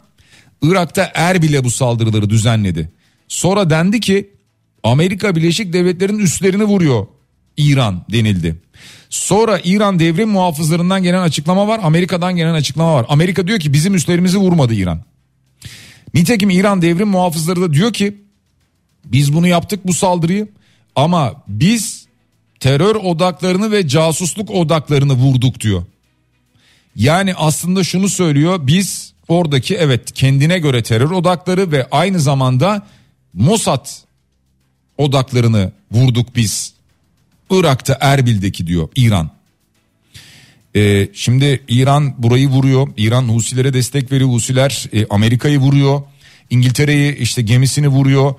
Irak'ta 0.62 1.12
Erbil'e 1.14 1.64
bu 1.64 1.72
saldırıları 1.72 2.30
düzenledi. 2.30 2.90
Sonra 3.28 3.70
dendi 3.70 4.00
ki 4.00 4.30
Amerika 4.84 5.36
Birleşik 5.36 5.74
Devletleri'nin 5.74 6.20
üstlerini 6.20 6.64
vuruyor 6.64 7.08
İran 7.60 8.06
denildi. 8.12 8.56
Sonra 9.10 9.60
İran 9.64 10.00
devrim 10.00 10.30
muhafızlarından 10.30 11.04
gelen 11.04 11.22
açıklama 11.22 11.68
var. 11.68 11.80
Amerika'dan 11.84 12.36
gelen 12.36 12.54
açıklama 12.54 12.96
var. 12.96 13.06
Amerika 13.10 13.48
diyor 13.48 13.60
ki 13.60 13.74
bizim 13.74 13.96
üstlerimizi 13.96 14.38
vurmadı 14.38 14.74
İran. 14.74 15.02
Nitekim 16.14 16.50
İran 16.50 16.82
devrim 16.82 17.08
muhafızları 17.08 17.62
da 17.62 17.74
diyor 17.74 17.94
ki 17.94 18.18
biz 19.06 19.34
bunu 19.34 19.48
yaptık 19.48 19.88
bu 19.88 19.94
saldırıyı 19.94 20.48
ama 20.96 21.44
biz 21.48 22.08
terör 22.60 22.96
odaklarını 22.96 23.72
ve 23.72 23.88
casusluk 23.88 24.52
odaklarını 24.52 25.14
vurduk 25.14 25.60
diyor. 25.60 25.84
Yani 26.96 27.36
aslında 27.36 27.84
şunu 27.84 28.10
söylüyor 28.10 28.60
biz 28.68 29.14
oradaki 29.28 29.76
evet 29.76 30.12
kendine 30.14 30.60
göre 30.60 30.84
terör 30.84 31.12
odakları 31.12 31.72
ve 31.72 31.88
aynı 31.92 32.20
zamanda 32.20 32.88
Mossad 33.34 33.88
odaklarını 34.98 35.72
vurduk 35.92 36.36
biz. 36.36 36.79
Irak'ta 37.50 37.98
Erbil'deki 38.02 38.68
diyor 38.68 38.90
İran. 38.96 39.32
Ee, 40.76 41.08
şimdi 41.14 41.64
İran 41.68 42.24
burayı 42.24 42.48
vuruyor. 42.48 42.88
İran 42.98 43.24
Husilere 43.24 43.74
destek 43.74 44.12
veriyor. 44.12 44.30
Husiler 44.30 44.86
e, 44.94 45.06
Amerika'yı 45.10 45.60
vuruyor. 45.60 46.02
İngiltere'yi 46.50 47.16
işte 47.16 47.42
gemisini 47.42 47.88
vuruyor. 47.88 48.36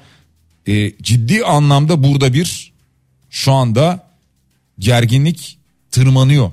E, 0.66 0.92
ciddi 1.02 1.44
anlamda 1.44 2.02
burada 2.02 2.34
bir 2.34 2.72
şu 3.30 3.52
anda 3.52 4.06
gerginlik 4.78 5.58
tırmanıyor. 5.90 6.52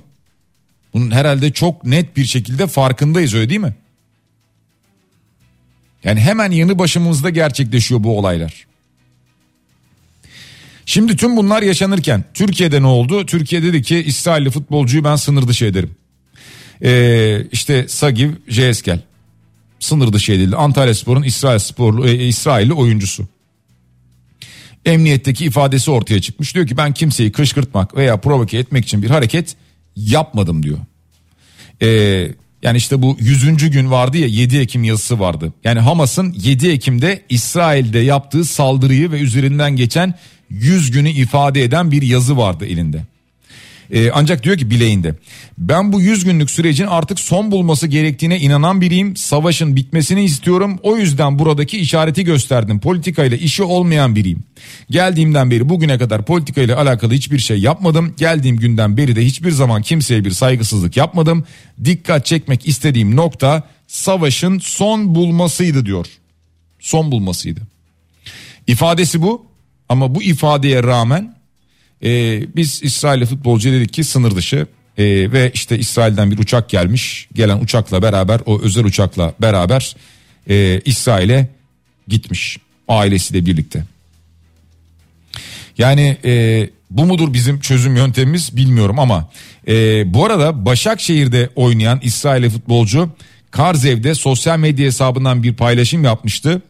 Bunun 0.93 1.11
herhalde 1.11 1.51
çok 1.53 1.83
net 1.85 2.17
bir 2.17 2.25
şekilde 2.25 2.67
farkındayız 2.67 3.33
öyle 3.33 3.49
değil 3.49 3.61
mi? 3.61 3.75
Yani 6.03 6.19
hemen 6.19 6.51
yanı 6.51 6.79
başımızda 6.79 7.29
gerçekleşiyor 7.29 8.03
bu 8.03 8.17
olaylar. 8.17 8.67
Şimdi 10.89 11.15
tüm 11.15 11.37
bunlar 11.37 11.61
yaşanırken 11.61 12.23
Türkiye'de 12.33 12.81
ne 12.81 12.87
oldu? 12.87 13.25
Türkiye 13.25 13.63
dedi 13.63 13.81
ki 13.81 14.03
İsrailli 14.03 14.49
futbolcuyu 14.49 15.03
ben 15.03 15.15
sınır 15.15 15.47
dışı 15.47 15.65
ederim. 15.65 15.95
Ee, 16.83 17.43
işte 17.51 17.87
Sagiv 17.87 18.31
Jeeskel 18.47 18.99
sınır 19.79 20.13
dışı 20.13 20.31
edildi. 20.31 20.55
Antalya 20.55 20.95
Spor'un 20.95 21.23
İsrail 21.23 21.59
Sporlu, 21.59 22.07
e, 22.07 22.27
İsrailli 22.27 22.73
oyuncusu. 22.73 23.27
Emniyetteki 24.85 25.45
ifadesi 25.45 25.91
ortaya 25.91 26.21
çıkmış. 26.21 26.55
Diyor 26.55 26.67
ki 26.67 26.77
ben 26.77 26.93
kimseyi 26.93 27.31
kışkırtmak 27.31 27.95
veya 27.95 28.17
provoke 28.17 28.57
etmek 28.57 28.85
için 28.85 29.01
bir 29.01 29.09
hareket 29.09 29.55
yapmadım 29.95 30.63
diyor. 30.63 30.77
Ee, 31.81 32.27
yani 32.63 32.77
işte 32.77 33.01
bu 33.01 33.17
100. 33.19 33.71
gün 33.71 33.91
vardı 33.91 34.17
ya 34.17 34.27
7 34.27 34.57
Ekim 34.57 34.83
yazısı 34.83 35.19
vardı. 35.19 35.53
Yani 35.63 35.79
Hamas'ın 35.79 36.33
7 36.33 36.69
Ekim'de 36.69 37.21
İsrail'de 37.29 37.99
yaptığı 37.99 38.45
saldırıyı 38.45 39.11
ve 39.11 39.19
üzerinden 39.19 39.75
geçen 39.75 40.13
100 40.49 40.91
günü 40.91 41.09
ifade 41.09 41.63
eden 41.63 41.91
bir 41.91 42.01
yazı 42.01 42.37
vardı 42.37 42.65
elinde. 42.65 43.01
Ee, 43.91 44.11
ancak 44.11 44.43
diyor 44.43 44.57
ki 44.57 44.71
bileğinde 44.71 45.15
ben 45.57 45.93
bu 45.93 46.01
100 46.01 46.23
günlük 46.23 46.49
sürecin 46.49 46.87
artık 46.87 47.19
son 47.19 47.51
bulması 47.51 47.87
gerektiğine 47.87 48.39
inanan 48.39 48.81
biriyim. 48.81 49.15
Savaşın 49.15 49.75
bitmesini 49.75 50.23
istiyorum. 50.23 50.79
O 50.83 50.97
yüzden 50.97 51.39
buradaki 51.39 51.77
işareti 51.77 52.23
gösterdim. 52.23 52.79
Politikayla 52.79 53.37
işi 53.37 53.63
olmayan 53.63 54.15
biriyim. 54.15 54.43
Geldiğimden 54.89 55.51
beri 55.51 55.69
bugüne 55.69 55.97
kadar 55.97 56.25
politikayla 56.25 56.77
alakalı 56.77 57.13
hiçbir 57.13 57.39
şey 57.39 57.59
yapmadım. 57.59 58.13
Geldiğim 58.17 58.57
günden 58.57 58.97
beri 58.97 59.15
de 59.15 59.25
hiçbir 59.25 59.51
zaman 59.51 59.81
kimseye 59.81 60.25
bir 60.25 60.31
saygısızlık 60.31 60.97
yapmadım. 60.97 61.45
Dikkat 61.83 62.25
çekmek 62.25 62.67
istediğim 62.67 63.15
nokta 63.15 63.63
savaşın 63.87 64.59
son 64.59 65.15
bulmasıydı 65.15 65.85
diyor. 65.85 66.05
Son 66.79 67.11
bulmasıydı. 67.11 67.61
İfadesi 68.67 69.21
bu 69.21 69.45
ama 69.89 70.15
bu 70.15 70.23
ifadeye 70.23 70.83
rağmen 70.83 71.36
e, 72.03 72.41
biz 72.55 72.83
İsrail'e 72.83 73.25
futbolcu 73.25 73.71
dedik 73.71 73.93
ki 73.93 74.03
sınır 74.03 74.35
dışı 74.35 74.67
e, 74.97 75.31
ve 75.31 75.51
işte 75.53 75.79
İsrail'den 75.79 76.31
bir 76.31 76.37
uçak 76.37 76.69
gelmiş. 76.69 77.27
Gelen 77.33 77.59
uçakla 77.59 78.01
beraber 78.01 78.41
o 78.45 78.61
özel 78.61 78.85
uçakla 78.85 79.33
beraber 79.41 79.95
e, 80.49 80.81
İsrail'e 80.85 81.47
gitmiş 82.07 82.57
ailesiyle 82.87 83.45
birlikte. 83.45 83.83
Yani 85.77 86.17
e, 86.25 86.69
bu 86.91 87.05
mudur 87.05 87.33
bizim 87.33 87.59
çözüm 87.59 87.95
yöntemimiz 87.95 88.57
bilmiyorum 88.57 88.99
ama 88.99 89.29
e, 89.67 89.73
bu 90.13 90.25
arada 90.25 90.65
Başakşehir'de 90.65 91.49
oynayan 91.55 91.99
İsrail'e 92.03 92.49
futbolcu 92.49 93.09
Karzev'de 93.51 94.15
sosyal 94.15 94.59
medya 94.59 94.85
hesabından 94.85 95.43
bir 95.43 95.53
paylaşım 95.53 96.03
yapmıştı. 96.03 96.61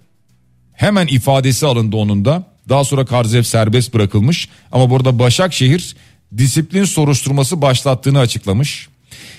Hemen 0.74 1.08
ifadesi 1.08 1.66
alındı 1.66 1.96
onun 1.96 2.26
da. 2.26 2.44
Daha 2.70 2.84
sonra 2.84 3.06
Karzev 3.06 3.44
serbest 3.44 3.94
bırakılmış 3.94 4.50
ama 4.72 4.90
burada 4.90 5.20
Başakşehir 5.20 5.96
disiplin 6.38 6.84
soruşturması 6.84 7.62
başlattığını 7.62 8.20
açıklamış. 8.20 8.88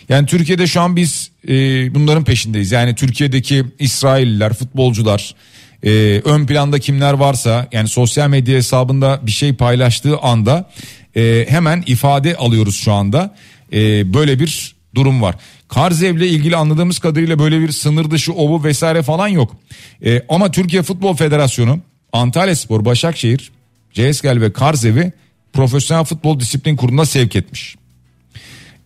Yani 0.09 0.27
Türkiye'de 0.27 0.67
şu 0.67 0.81
an 0.81 0.97
biz 0.97 1.31
e, 1.49 1.55
bunların 1.95 2.25
peşindeyiz. 2.25 2.73
Yani 2.73 2.95
Türkiye'deki 2.95 3.65
İsrailliler, 3.79 4.53
futbolcular, 4.53 5.35
e, 5.83 5.91
ön 6.25 6.47
planda 6.47 6.79
kimler 6.79 7.13
varsa 7.13 7.69
yani 7.73 7.89
sosyal 7.89 8.29
medya 8.29 8.57
hesabında 8.57 9.21
bir 9.23 9.31
şey 9.31 9.53
paylaştığı 9.53 10.19
anda 10.19 10.71
e, 11.17 11.47
hemen 11.49 11.85
ifade 11.87 12.37
alıyoruz 12.37 12.77
şu 12.77 12.93
anda. 12.93 13.35
E, 13.73 14.15
böyle 14.15 14.41
bir 14.41 14.75
durum 14.95 15.23
var. 15.23 15.35
Karzev'le 15.69 16.23
ilgili 16.23 16.57
anladığımız 16.57 16.99
kadarıyla 16.99 17.39
böyle 17.39 17.61
bir 17.61 17.73
sınır 17.73 18.11
dışı 18.11 18.33
ovu 18.33 18.65
vesaire 18.65 19.03
falan 19.03 19.29
yok. 19.29 19.57
E, 20.05 20.23
ama 20.29 20.51
Türkiye 20.51 20.83
Futbol 20.83 21.17
Federasyonu 21.17 21.81
Antalya 22.13 22.57
Spor, 22.57 22.85
Başakşehir, 22.85 23.51
CSGL 23.93 24.41
ve 24.41 24.53
Karzev'i 24.53 25.13
Profesyonel 25.53 26.05
Futbol 26.05 26.41
Disiplin 26.41 26.77
Kurulu'na 26.77 27.07
sevk 27.07 27.37
etmiş. 27.37 27.77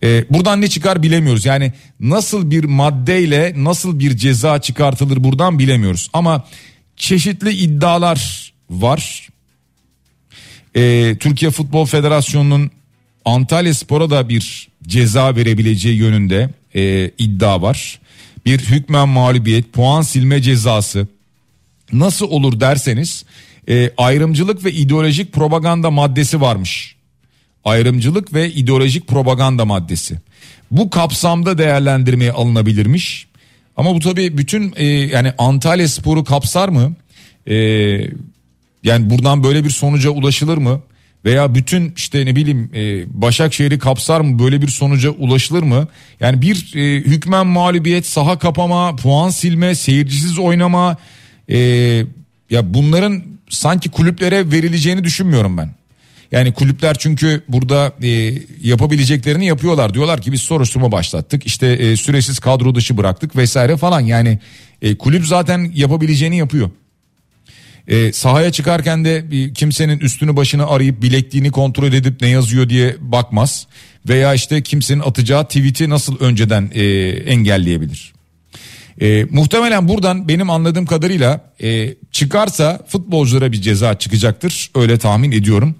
Ee, 0.03 0.25
buradan 0.29 0.61
ne 0.61 0.67
çıkar 0.67 1.03
bilemiyoruz. 1.03 1.45
Yani 1.45 1.73
nasıl 1.99 2.51
bir 2.51 2.63
maddeyle 2.63 3.53
nasıl 3.57 3.99
bir 3.99 4.17
ceza 4.17 4.61
çıkartılır 4.61 5.23
buradan 5.23 5.59
bilemiyoruz. 5.59 6.09
Ama 6.13 6.45
çeşitli 6.95 7.51
iddialar 7.51 8.53
var. 8.69 9.27
Ee, 10.75 11.15
Türkiye 11.19 11.51
Futbol 11.51 11.85
Federasyonu'nun 11.85 12.71
Antalya 13.25 13.73
Spor'a 13.73 14.09
da 14.09 14.29
bir 14.29 14.67
ceza 14.87 15.35
verebileceği 15.35 15.97
yönünde 15.97 16.49
e, 16.75 17.11
iddia 17.17 17.61
var. 17.61 17.99
Bir 18.45 18.59
hükmen 18.59 19.09
mağlubiyet, 19.09 19.73
puan 19.73 20.01
silme 20.01 20.41
cezası 20.41 21.07
nasıl 21.93 22.29
olur 22.29 22.59
derseniz 22.59 23.25
e, 23.69 23.91
ayrımcılık 23.97 24.65
ve 24.65 24.71
ideolojik 24.71 25.33
propaganda 25.33 25.91
maddesi 25.91 26.41
varmış. 26.41 26.95
Ayrımcılık 27.65 28.33
ve 28.33 28.51
ideolojik 28.51 29.07
propaganda 29.07 29.65
maddesi. 29.65 30.19
Bu 30.71 30.89
kapsamda 30.89 31.57
değerlendirmeye 31.57 32.31
alınabilirmiş. 32.31 33.27
Ama 33.77 33.95
bu 33.95 33.99
tabii 33.99 34.37
bütün 34.37 34.73
e, 34.75 34.85
yani 34.85 35.33
Antalya 35.37 35.87
Sporu 35.87 36.23
kapsar 36.23 36.69
mı? 36.69 36.95
E, 37.47 37.55
yani 38.83 39.09
buradan 39.09 39.43
böyle 39.43 39.63
bir 39.63 39.69
sonuca 39.69 40.09
ulaşılır 40.09 40.57
mı? 40.57 40.81
Veya 41.25 41.55
bütün 41.55 41.93
işte 41.97 42.25
ne 42.25 42.35
bileyim 42.35 42.71
e, 42.75 43.03
Başakşehir'i 43.21 43.79
kapsar 43.79 44.21
mı 44.21 44.39
böyle 44.39 44.61
bir 44.61 44.67
sonuca 44.67 45.09
ulaşılır 45.09 45.63
mı? 45.63 45.87
Yani 46.19 46.41
bir 46.41 46.75
e, 46.75 46.97
hükmen 46.97 47.47
mağlubiyet, 47.47 48.05
saha 48.05 48.39
kapama, 48.39 48.95
puan 48.95 49.29
silme, 49.29 49.75
seyircisiz 49.75 50.39
oynama 50.39 50.97
e, 51.49 51.57
ya 52.49 52.73
bunların 52.73 53.23
sanki 53.49 53.91
kulüplere 53.91 54.51
verileceğini 54.51 55.03
düşünmüyorum 55.03 55.57
ben. 55.57 55.75
Yani 56.31 56.53
kulüpler 56.53 56.97
çünkü 56.99 57.43
burada 57.47 57.93
e, 58.03 58.33
yapabileceklerini 58.63 59.45
yapıyorlar. 59.45 59.93
Diyorlar 59.93 60.21
ki 60.21 60.31
biz 60.31 60.41
soruşturma 60.41 60.91
başlattık. 60.91 61.45
İşte 61.45 61.67
e, 61.67 61.95
süresiz 61.95 62.39
kadro 62.39 62.75
dışı 62.75 62.97
bıraktık 62.97 63.35
vesaire 63.35 63.77
falan. 63.77 63.99
Yani 63.99 64.39
e, 64.81 64.95
kulüp 64.95 65.25
zaten 65.25 65.71
yapabileceğini 65.75 66.37
yapıyor. 66.37 66.69
E, 67.87 68.13
sahaya 68.13 68.51
çıkarken 68.51 69.05
de 69.05 69.31
bir 69.31 69.53
kimsenin 69.53 69.99
üstünü 69.99 70.35
başını 70.35 70.67
arayıp 70.67 71.01
bilekliğini 71.01 71.51
kontrol 71.51 71.93
edip 71.93 72.21
ne 72.21 72.27
yazıyor 72.27 72.69
diye 72.69 72.95
bakmaz. 72.99 73.67
Veya 74.09 74.33
işte 74.33 74.63
kimsenin 74.63 74.99
atacağı 74.99 75.47
tweet'i 75.47 75.89
nasıl 75.89 76.19
önceden 76.19 76.71
e, 76.73 76.83
engelleyebilir. 77.07 78.12
E, 79.01 79.25
muhtemelen 79.29 79.87
buradan 79.87 80.27
benim 80.27 80.49
anladığım 80.49 80.85
kadarıyla 80.85 81.41
e, 81.63 81.95
çıkarsa 82.11 82.79
futbolculara 82.87 83.51
bir 83.51 83.61
ceza 83.61 83.99
çıkacaktır. 83.99 84.71
Öyle 84.75 84.97
tahmin 84.97 85.31
ediyorum. 85.31 85.75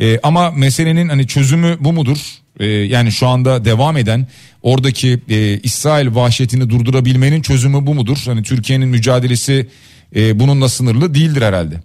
E, 0.00 0.18
ama 0.22 0.50
meselenin 0.50 1.08
hani 1.08 1.26
çözümü 1.26 1.76
bu 1.80 1.92
mudur? 1.92 2.18
E, 2.60 2.66
yani 2.66 3.12
şu 3.12 3.26
anda 3.26 3.64
devam 3.64 3.96
eden 3.96 4.26
oradaki 4.62 5.20
e, 5.28 5.60
İsrail 5.62 6.14
vahşetini 6.14 6.70
durdurabilmenin 6.70 7.42
çözümü 7.42 7.86
bu 7.86 7.94
mudur? 7.94 8.18
Hani 8.24 8.42
Türkiye'nin 8.42 8.88
mücadelesi 8.88 9.66
e, 10.16 10.40
bununla 10.40 10.68
sınırlı 10.68 11.14
değildir 11.14 11.42
herhalde. 11.42 11.80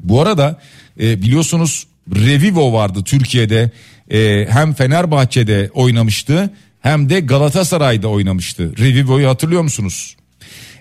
Bu 0.00 0.20
arada 0.20 0.60
e, 1.00 1.22
biliyorsunuz 1.22 1.86
Revivo 2.14 2.72
vardı 2.72 3.02
Türkiye'de 3.04 3.70
e, 4.10 4.46
hem 4.50 4.74
Fenerbahçe'de 4.74 5.70
oynamıştı 5.74 6.50
hem 6.84 7.10
de 7.10 7.20
Galatasaray'da 7.20 8.08
oynamıştı. 8.08 8.78
Revivo'yu 8.78 9.28
hatırlıyor 9.28 9.62
musunuz? 9.62 10.16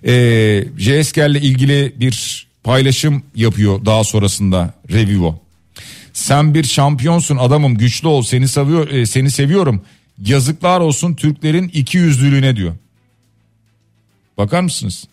Ee, 0.06 0.64
JSK'le 0.78 1.42
ilgili 1.42 1.94
bir 2.00 2.48
paylaşım 2.64 3.24
yapıyor 3.36 3.86
daha 3.86 4.04
sonrasında 4.04 4.74
Revivo. 4.92 5.40
Sen 6.14 6.54
bir 6.54 6.64
şampiyonsun 6.64 7.38
adamım 7.38 7.78
güçlü 7.78 8.08
ol 8.08 8.22
seni 8.22 8.48
seviyor 8.48 8.90
e, 8.90 9.06
seni 9.06 9.32
seviyorum. 9.32 9.82
Yazıklar 10.26 10.80
olsun 10.80 11.14
Türklerin 11.14 11.72
iki 11.74 11.98
yüzlülüğüne 11.98 12.56
diyor. 12.56 12.74
Bakar 14.38 14.62
mısınız? 14.62 15.04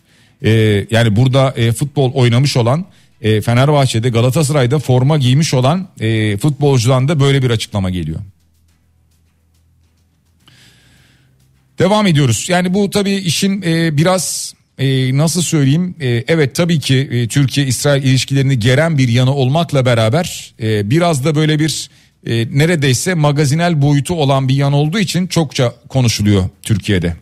Ee, 0.43 0.85
yani 0.91 1.15
burada 1.15 1.53
e, 1.57 1.71
futbol 1.71 2.13
oynamış 2.13 2.57
olan 2.57 2.85
e, 3.21 3.41
Fenerbahçe'de 3.41 4.09
Galatasaray'da 4.09 4.79
forma 4.79 5.17
giymiş 5.17 5.53
olan 5.53 5.87
e, 5.99 6.37
futbolcudan 6.37 7.07
da 7.07 7.19
böyle 7.19 7.41
bir 7.41 7.49
açıklama 7.49 7.89
geliyor. 7.89 8.19
Devam 11.79 12.07
ediyoruz. 12.07 12.45
Yani 12.49 12.73
bu 12.73 12.89
tabii 12.89 13.13
işin 13.15 13.61
e, 13.61 13.97
biraz 13.97 14.53
e, 14.77 15.17
nasıl 15.17 15.41
söyleyeyim? 15.41 15.95
E, 15.99 16.23
evet 16.27 16.55
tabii 16.55 16.79
ki 16.79 17.09
e, 17.11 17.27
Türkiye-İsrail 17.27 18.03
ilişkilerini 18.03 18.59
geren 18.59 18.97
bir 18.97 19.07
yanı 19.07 19.33
olmakla 19.33 19.85
beraber 19.85 20.53
e, 20.61 20.89
biraz 20.89 21.25
da 21.25 21.35
böyle 21.35 21.59
bir 21.59 21.89
e, 22.25 22.57
neredeyse 22.57 23.13
magazinel 23.13 23.81
boyutu 23.81 24.13
olan 24.13 24.47
bir 24.47 24.55
yan 24.55 24.73
olduğu 24.73 24.99
için 24.99 25.27
çokça 25.27 25.73
konuşuluyor 25.89 26.49
Türkiye'de. 26.61 27.15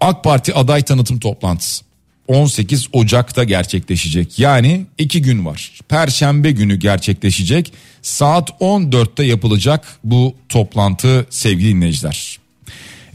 AK 0.00 0.24
Parti 0.24 0.54
aday 0.54 0.82
tanıtım 0.82 1.18
toplantısı 1.18 1.84
18 2.28 2.88
Ocak'ta 2.92 3.44
gerçekleşecek. 3.44 4.38
Yani 4.38 4.86
iki 4.98 5.22
gün 5.22 5.46
var. 5.46 5.80
Perşembe 5.88 6.50
günü 6.50 6.76
gerçekleşecek. 6.76 7.72
Saat 8.02 8.50
14'te 8.50 9.24
yapılacak 9.24 9.86
bu 10.04 10.34
toplantı 10.48 11.26
sevgili 11.30 11.74
dinleyiciler. 11.74 12.38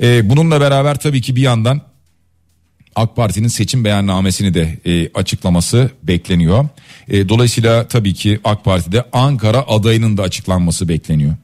Ee, 0.02 0.30
bununla 0.30 0.62
beraber 0.62 1.00
tabii 1.00 1.22
ki 1.22 1.36
bir 1.36 1.42
yandan 1.42 1.82
AK 2.96 3.16
Parti'nin 3.16 3.48
seçim 3.48 3.86
beyannamesini 3.86 4.54
de 4.54 4.78
e, 4.86 5.10
açıklaması 5.14 5.92
bekleniyor. 6.04 6.68
E, 7.08 7.30
dolayısıyla 7.30 7.88
tabii 7.88 8.14
ki 8.14 8.40
AK 8.44 8.64
Parti'de 8.64 9.04
Ankara 9.14 9.68
adayının 9.68 10.18
da 10.18 10.24
açıklanması 10.24 10.90
bekleniyor. 10.90 11.36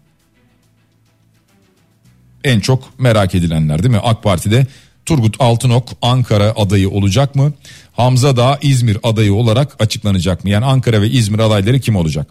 En 2.43 2.59
çok 2.59 2.99
merak 2.99 3.35
edilenler 3.35 3.83
değil 3.83 3.93
mi? 3.93 3.99
AK 4.03 4.23
Parti'de 4.23 4.67
Turgut 5.05 5.35
Altınok 5.39 5.89
Ankara 6.01 6.53
adayı 6.55 6.89
olacak 6.89 7.35
mı? 7.35 7.53
Hamza 7.93 8.37
Dağ 8.37 8.59
İzmir 8.61 8.97
adayı 9.03 9.33
olarak 9.33 9.75
açıklanacak 9.79 10.43
mı? 10.43 10.49
Yani 10.49 10.65
Ankara 10.65 11.01
ve 11.01 11.09
İzmir 11.09 11.39
adayları 11.39 11.79
kim 11.79 11.95
olacak? 11.95 12.27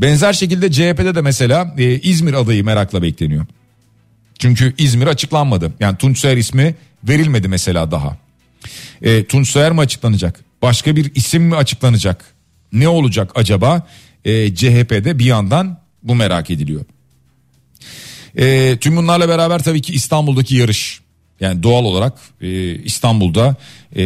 Benzer 0.00 0.32
şekilde 0.32 0.72
CHP'de 0.72 1.14
de 1.14 1.20
mesela 1.20 1.74
e, 1.78 2.00
İzmir 2.00 2.34
adayı 2.34 2.64
merakla 2.64 3.02
bekleniyor. 3.02 3.46
Çünkü 4.38 4.74
İzmir 4.78 5.06
açıklanmadı. 5.06 5.72
Yani 5.80 5.96
Tunç 5.96 6.18
Soyer 6.18 6.36
ismi 6.36 6.74
verilmedi 7.04 7.48
mesela 7.48 7.90
daha. 7.90 8.16
E, 9.02 9.24
Tunç 9.24 9.48
Soyer 9.48 9.72
mi 9.72 9.80
açıklanacak? 9.80 10.40
Başka 10.62 10.96
bir 10.96 11.14
isim 11.14 11.42
mi 11.42 11.56
açıklanacak? 11.56 12.24
Ne 12.72 12.88
olacak 12.88 13.32
acaba? 13.34 13.86
E, 14.24 14.54
CHP'de 14.54 15.18
bir 15.18 15.24
yandan 15.24 15.78
bu 16.02 16.14
merak 16.14 16.50
ediliyor. 16.50 16.84
E, 18.38 18.76
tüm 18.80 18.96
bunlarla 18.96 19.28
beraber 19.28 19.62
tabii 19.62 19.82
ki 19.82 19.92
İstanbul'daki 19.92 20.56
yarış 20.56 21.00
yani 21.40 21.62
doğal 21.62 21.84
olarak 21.84 22.12
e, 22.40 22.74
İstanbul'da 22.74 23.56
e, 23.96 24.02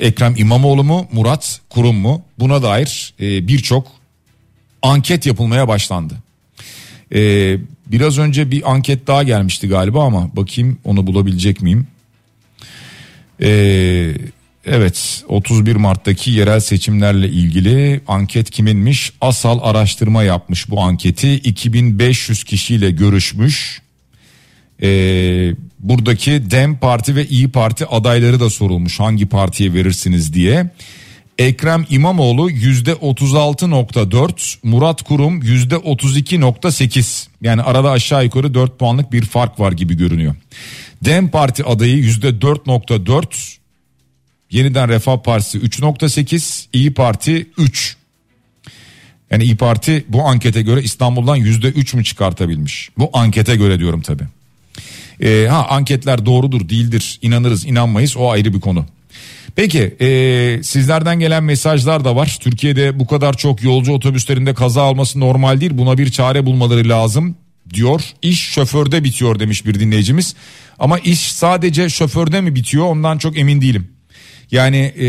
Ekrem 0.00 0.34
İmamoğlu 0.36 0.84
mu 0.84 1.08
Murat 1.12 1.60
Kurum 1.70 1.96
mu 1.96 2.22
buna 2.38 2.62
dair 2.62 3.14
e, 3.20 3.48
birçok 3.48 3.86
anket 4.82 5.26
yapılmaya 5.26 5.68
başlandı. 5.68 6.14
E, 7.14 7.56
biraz 7.86 8.18
önce 8.18 8.50
bir 8.50 8.72
anket 8.72 9.06
daha 9.06 9.22
gelmişti 9.22 9.68
galiba 9.68 10.04
ama 10.04 10.36
bakayım 10.36 10.78
onu 10.84 11.06
bulabilecek 11.06 11.62
miyim? 11.62 11.86
E, 13.42 13.50
evet 14.66 15.24
31 15.28 15.76
Mart'taki 15.76 16.30
yerel 16.30 16.60
seçimlerle 16.60 17.28
ilgili 17.28 18.00
anket 18.08 18.50
kiminmiş? 18.50 19.12
Asal 19.20 19.58
araştırma 19.62 20.22
yapmış 20.22 20.70
bu 20.70 20.80
anketi 20.80 21.34
2500 21.34 22.44
kişiyle 22.44 22.90
görüşmüş. 22.90 23.81
Eee 24.82 25.54
buradaki 25.78 26.50
Dem 26.50 26.78
Parti 26.78 27.16
ve 27.16 27.26
İyi 27.26 27.48
Parti 27.48 27.86
adayları 27.86 28.40
da 28.40 28.50
sorulmuş 28.50 29.00
hangi 29.00 29.26
partiye 29.26 29.74
verirsiniz 29.74 30.34
diye. 30.34 30.70
Ekrem 31.38 31.86
İmamoğlu 31.90 32.50
yüzde 32.50 32.92
36.4 32.92 34.58
Murat 34.62 35.02
Kurum 35.02 35.42
yüzde 35.42 35.74
32.8 35.74 37.26
yani 37.42 37.62
arada 37.62 37.90
aşağı 37.90 38.24
yukarı 38.24 38.54
4 38.54 38.78
puanlık 38.78 39.12
bir 39.12 39.22
fark 39.22 39.60
var 39.60 39.72
gibi 39.72 39.96
görünüyor. 39.96 40.34
Dem 41.04 41.28
Parti 41.28 41.64
adayı 41.64 41.96
yüzde 41.96 42.28
4.4 42.28 43.56
Yeniden 44.50 44.88
Refah 44.88 45.22
Partisi 45.22 45.58
3.8 45.58 46.66
İyi 46.72 46.94
Parti 46.94 47.46
3 47.58 47.96
yani 49.30 49.44
İyi 49.44 49.56
Parti 49.56 50.04
bu 50.08 50.22
ankete 50.22 50.62
göre 50.62 50.82
İstanbul'dan 50.82 51.36
yüzde 51.36 51.68
3 51.68 51.94
mü 51.94 52.04
çıkartabilmiş 52.04 52.90
bu 52.98 53.10
ankete 53.12 53.56
göre 53.56 53.78
diyorum 53.78 54.02
tabi. 54.02 54.22
Ee, 55.22 55.46
ha 55.50 55.66
anketler 55.68 56.26
doğrudur 56.26 56.68
değildir 56.68 57.18
inanırız 57.22 57.66
inanmayız 57.66 58.16
o 58.16 58.30
ayrı 58.30 58.54
bir 58.54 58.60
konu. 58.60 58.86
Peki 59.56 59.96
e, 60.00 60.60
sizlerden 60.62 61.20
gelen 61.20 61.44
mesajlar 61.44 62.04
da 62.04 62.16
var. 62.16 62.38
Türkiye'de 62.40 62.98
bu 62.98 63.06
kadar 63.06 63.36
çok 63.36 63.62
yolcu 63.62 63.92
otobüslerinde 63.92 64.54
kaza 64.54 64.82
alması 64.82 65.20
normal 65.20 65.60
değil. 65.60 65.72
Buna 65.74 65.98
bir 65.98 66.10
çare 66.10 66.46
bulmaları 66.46 66.88
lazım 66.88 67.36
diyor. 67.74 68.02
İş 68.22 68.40
şoförde 68.40 69.04
bitiyor 69.04 69.40
demiş 69.40 69.66
bir 69.66 69.80
dinleyicimiz. 69.80 70.34
Ama 70.78 70.98
iş 70.98 71.32
sadece 71.32 71.88
şoförde 71.88 72.40
mi 72.40 72.54
bitiyor 72.54 72.86
ondan 72.86 73.18
çok 73.18 73.38
emin 73.38 73.60
değilim. 73.60 73.88
Yani 74.50 74.76
e, 75.00 75.06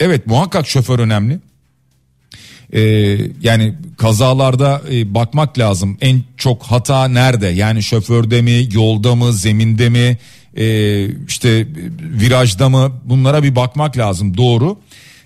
evet 0.00 0.26
muhakkak 0.26 0.68
şoför 0.68 0.98
önemli. 0.98 1.38
E, 2.74 2.80
yani 3.42 3.74
kazalarda 3.98 4.82
e, 4.92 5.14
bakmak 5.14 5.58
lazım. 5.58 5.98
En 6.00 6.22
çok 6.36 6.62
hata 6.62 7.08
nerede? 7.08 7.46
Yani 7.46 7.82
şoförde 7.82 8.42
mi, 8.42 8.68
yolda 8.72 9.14
mı, 9.14 9.32
zeminde 9.32 9.88
mi, 9.88 10.18
e, 10.56 11.06
işte 11.28 11.66
virajda 12.00 12.68
mı? 12.68 12.92
Bunlara 13.04 13.42
bir 13.42 13.56
bakmak 13.56 13.98
lazım. 13.98 14.36
Doğru. 14.36 14.78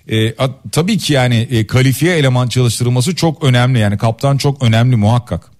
E, 0.09 0.29
a, 0.29 0.47
tabii 0.71 0.97
ki 0.97 1.13
yani 1.13 1.35
e, 1.35 1.67
kalifiye 1.67 2.17
eleman 2.17 2.47
çalıştırılması 2.47 3.15
çok 3.15 3.43
önemli. 3.43 3.79
Yani 3.79 3.97
kaptan 3.97 4.37
çok 4.37 4.63
önemli 4.63 4.95
muhakkak. 4.95 5.51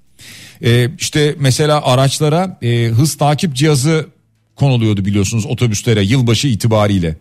E, 0.63 0.89
işte 0.99 1.35
mesela 1.39 1.85
araçlara 1.85 2.57
e, 2.61 2.85
hız 2.85 3.17
takip 3.17 3.55
cihazı 3.55 4.07
konuluyordu 4.55 5.05
biliyorsunuz 5.05 5.45
otobüslere 5.45 6.03
yılbaşı 6.03 6.47
itibariyle. 6.47 7.15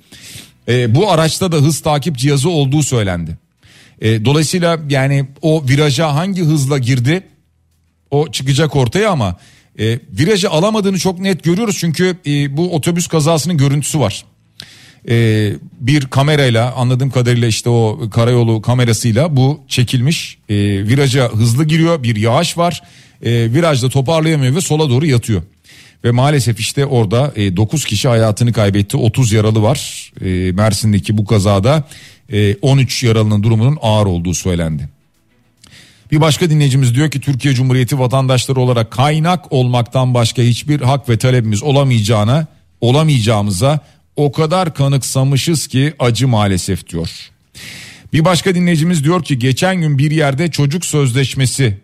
E, 0.68 0.94
bu 0.94 1.11
araçta 1.11 1.52
da 1.52 1.57
hız 1.57 1.81
takip 1.81 2.16
cihazı 2.16 2.50
olduğu 2.50 2.83
söylendi. 2.83 3.38
E, 4.00 4.24
dolayısıyla 4.24 4.78
yani 4.90 5.26
o 5.42 5.64
viraja 5.68 6.14
hangi 6.14 6.42
hızla 6.42 6.78
girdi 6.78 7.22
o 8.11 8.30
çıkacak 8.30 8.76
ortaya 8.76 9.11
ama 9.11 9.37
e, 9.78 9.98
virajı 10.11 10.50
alamadığını 10.50 10.98
çok 10.98 11.18
net 11.18 11.44
görüyoruz 11.44 11.76
çünkü 11.78 12.16
e, 12.26 12.56
bu 12.56 12.74
otobüs 12.74 13.06
kazasının 13.06 13.56
görüntüsü 13.56 14.00
var. 14.00 14.24
E, 15.08 15.52
bir 15.80 16.06
kamerayla 16.06 16.74
anladığım 16.74 17.11
kadarıyla 17.11 17.48
işte 17.48 17.70
o 17.70 18.00
karayolu 18.11 18.62
kamerasıyla 18.62 19.37
bu 19.37 19.61
çekilmiş. 19.68 20.38
E, 20.48 20.54
viraja 20.88 21.28
hızlı 21.32 21.64
giriyor 21.64 22.02
bir 22.02 22.16
yağış 22.16 22.58
var. 22.58 22.82
E, 23.22 23.30
virajda 23.30 23.88
toparlayamıyor 23.88 24.54
ve 24.56 24.61
sola 24.61 24.90
doğru 24.90 25.06
yatıyor. 25.06 25.42
Ve 26.04 26.11
maalesef 26.11 26.61
işte 26.61 26.87
orada 26.87 27.32
e, 27.37 27.56
9 27.56 27.84
kişi 27.84 28.08
hayatını 28.08 28.52
kaybetti 28.52 28.96
30 28.96 29.32
yaralı 29.32 29.62
var. 29.62 30.12
E, 30.24 30.52
Mersin'deki 30.52 31.18
bu 31.18 31.24
kazada 31.24 31.84
13 32.62 33.03
yaralının 33.03 33.43
durumunun 33.43 33.79
ağır 33.81 34.07
olduğu 34.07 34.35
söylendi. 34.35 34.88
Bir 36.11 36.21
başka 36.21 36.51
dinleyicimiz 36.51 36.95
diyor 36.95 37.11
ki 37.11 37.21
Türkiye 37.21 37.55
Cumhuriyeti 37.55 37.99
vatandaşları 37.99 38.61
olarak 38.61 38.91
kaynak 38.91 39.53
olmaktan 39.53 40.14
başka 40.14 40.43
hiçbir 40.43 40.81
hak 40.81 41.09
ve 41.09 41.19
talebimiz 41.19 41.62
olamayacağına, 41.62 42.47
olamayacağımıza 42.81 43.81
o 44.17 44.33
kadar 44.33 44.75
kanıksamışız 44.75 45.67
ki 45.67 45.95
acı 45.99 46.29
maalesef 46.29 46.88
diyor. 46.88 47.31
Bir 48.12 48.25
başka 48.25 48.55
dinleyicimiz 48.55 49.05
diyor 49.05 49.25
ki 49.25 49.38
geçen 49.38 49.81
gün 49.81 49.99
bir 49.99 50.11
yerde 50.11 50.51
çocuk 50.51 50.85
sözleşmesi 50.85 51.79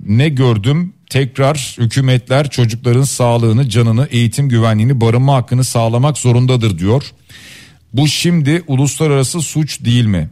ne 0.00 0.28
gördüm 0.28 0.92
tekrar 1.10 1.76
hükümetler 1.78 2.50
çocukların 2.50 3.02
sağlığını, 3.02 3.68
canını, 3.68 4.08
eğitim 4.10 4.48
güvenliğini, 4.48 5.00
barınma 5.00 5.34
hakkını 5.34 5.64
sağlamak 5.64 6.18
zorundadır 6.18 6.78
diyor. 6.78 7.04
Bu 7.94 8.08
şimdi 8.08 8.62
uluslararası 8.66 9.40
suç 9.40 9.84
değil 9.84 10.06
mi? 10.06 10.30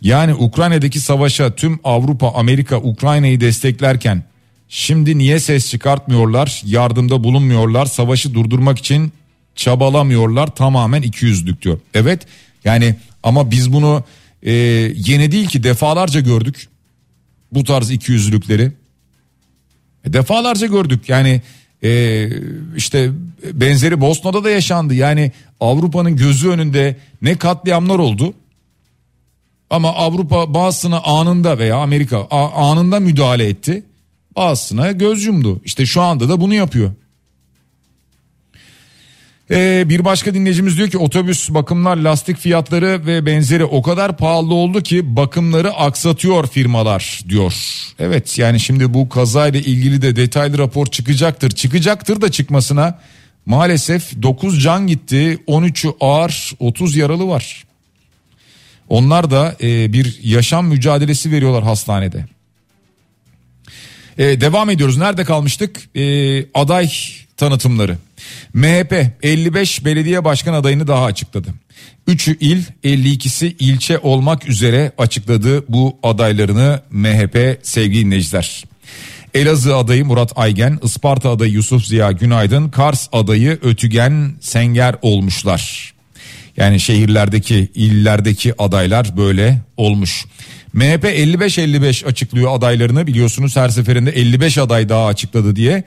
Yani 0.00 0.34
Ukrayna'daki 0.34 1.00
savaşa 1.00 1.54
tüm 1.54 1.80
Avrupa, 1.84 2.32
Amerika 2.34 2.76
Ukrayna'yı 2.76 3.40
desteklerken 3.40 4.24
şimdi 4.68 5.18
niye 5.18 5.40
ses 5.40 5.70
çıkartmıyorlar, 5.70 6.62
yardımda 6.66 7.24
bulunmuyorlar, 7.24 7.86
savaşı 7.86 8.34
durdurmak 8.34 8.78
için 8.78 9.12
çabalamıyorlar 9.54 10.54
tamamen 10.54 11.02
ikiyüzlük 11.02 11.62
diyor. 11.62 11.80
Evet 11.94 12.26
yani 12.64 12.96
ama 13.22 13.50
biz 13.50 13.72
bunu 13.72 14.04
e, 14.42 14.52
yeni 14.96 15.32
değil 15.32 15.48
ki 15.48 15.62
defalarca 15.62 16.20
gördük 16.20 16.68
bu 17.52 17.64
tarz 17.64 17.90
ikiyüzlülükleri. 17.90 18.72
E, 20.04 20.12
defalarca 20.12 20.66
gördük 20.66 21.08
yani 21.08 21.42
e, 21.82 22.28
işte 22.76 23.10
benzeri 23.52 24.00
Bosna'da 24.00 24.44
da 24.44 24.50
yaşandı. 24.50 24.94
Yani 24.94 25.32
Avrupa'nın 25.60 26.16
gözü 26.16 26.48
önünde 26.48 26.96
ne 27.22 27.36
katliamlar 27.36 27.98
oldu. 27.98 28.34
Ama 29.70 29.94
Avrupa 29.94 30.54
bazısına 30.54 31.00
anında 31.00 31.58
veya 31.58 31.76
Amerika 31.76 32.28
anında 32.30 33.00
müdahale 33.00 33.48
etti. 33.48 33.82
Bazısına 34.36 34.92
göz 34.92 35.24
yumdu. 35.24 35.60
İşte 35.64 35.86
şu 35.86 36.02
anda 36.02 36.28
da 36.28 36.40
bunu 36.40 36.54
yapıyor. 36.54 36.92
Ee, 39.50 39.84
bir 39.88 40.04
başka 40.04 40.34
dinleyicimiz 40.34 40.76
diyor 40.76 40.90
ki 40.90 40.98
otobüs 40.98 41.50
bakımlar 41.50 41.96
lastik 41.96 42.36
fiyatları 42.38 43.06
ve 43.06 43.26
benzeri 43.26 43.64
o 43.64 43.82
kadar 43.82 44.16
pahalı 44.16 44.54
oldu 44.54 44.82
ki 44.82 45.16
bakımları 45.16 45.72
aksatıyor 45.72 46.46
firmalar 46.46 47.20
diyor. 47.28 47.54
Evet 47.98 48.38
yani 48.38 48.60
şimdi 48.60 48.94
bu 48.94 49.08
kazayla 49.08 49.60
ilgili 49.60 50.02
de 50.02 50.16
detaylı 50.16 50.58
rapor 50.58 50.86
çıkacaktır. 50.86 51.50
Çıkacaktır 51.50 52.20
da 52.20 52.30
çıkmasına 52.30 52.98
maalesef 53.46 54.22
9 54.22 54.62
can 54.62 54.86
gitti 54.86 55.38
13'ü 55.46 55.94
ağır 56.00 56.52
30 56.58 56.96
yaralı 56.96 57.28
var. 57.28 57.64
Onlar 58.88 59.30
da 59.30 59.56
e, 59.62 59.92
bir 59.92 60.18
yaşam 60.22 60.66
mücadelesi 60.66 61.32
veriyorlar 61.32 61.64
hastanede. 61.64 62.26
E, 64.18 64.40
devam 64.40 64.70
ediyoruz. 64.70 64.98
Nerede 64.98 65.24
kalmıştık? 65.24 65.96
E, 65.96 66.44
aday 66.54 66.90
tanıtımları. 67.36 67.98
MHP 68.54 68.92
55 69.22 69.84
belediye 69.84 70.24
başkan 70.24 70.52
adayını 70.52 70.86
daha 70.86 71.04
açıkladı. 71.04 71.48
3'ü 72.08 72.36
il 72.40 72.62
52'si 72.84 73.54
ilçe 73.58 73.98
olmak 73.98 74.48
üzere 74.48 74.92
açıkladı 74.98 75.64
bu 75.68 75.98
adaylarını 76.02 76.80
MHP 76.90 77.58
sevgili 77.62 78.04
dinleyiciler. 78.04 78.64
Elazığ 79.34 79.76
adayı 79.76 80.04
Murat 80.04 80.32
Aygen, 80.36 80.78
Isparta 80.82 81.30
adayı 81.30 81.52
Yusuf 81.52 81.84
Ziya 81.84 82.12
Günaydın, 82.12 82.68
Kars 82.68 83.08
adayı 83.12 83.58
Ötügen 83.62 84.32
Senger 84.40 84.94
olmuşlar. 85.02 85.94
Yani 86.56 86.80
şehirlerdeki, 86.80 87.68
illerdeki 87.74 88.62
adaylar 88.62 89.16
böyle 89.16 89.60
olmuş. 89.76 90.24
MHP 90.72 91.04
55-55 91.04 92.06
açıklıyor 92.06 92.58
adaylarını 92.58 93.06
biliyorsunuz 93.06 93.56
her 93.56 93.68
seferinde 93.68 94.10
55 94.10 94.58
aday 94.58 94.88
daha 94.88 95.06
açıkladı 95.06 95.56
diye. 95.56 95.84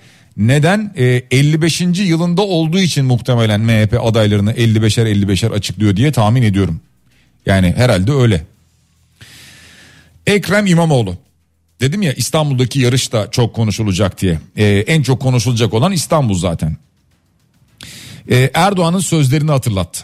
Neden? 0.48 0.94
E, 0.98 1.24
55. 1.32 1.82
yılında 1.82 2.42
olduğu 2.42 2.80
için 2.80 3.06
muhtemelen 3.06 3.62
MHP 3.62 4.00
adaylarını 4.04 4.52
55'er 4.52 5.08
55'er 5.08 5.54
açıklıyor 5.54 5.96
diye 5.96 6.12
tahmin 6.12 6.42
ediyorum. 6.42 6.82
Yani 7.46 7.74
herhalde 7.78 8.12
öyle. 8.12 8.46
Ekrem 10.28 10.66
İmamoğlu. 10.66 11.16
Dedim 11.80 12.02
ya 12.02 12.14
İstanbul'daki 12.14 12.80
yarış 12.80 13.12
da 13.14 13.32
çok 13.32 13.56
konuşulacak 13.56 14.22
diye. 14.22 14.40
E, 14.56 14.66
en 14.66 15.02
çok 15.02 15.22
konuşulacak 15.22 15.74
olan 15.74 15.92
İstanbul 15.92 16.36
zaten. 16.36 16.78
E, 18.32 18.52
Erdoğan'ın 18.54 19.00
sözlerini 19.00 19.52
hatırlattı. 19.52 20.04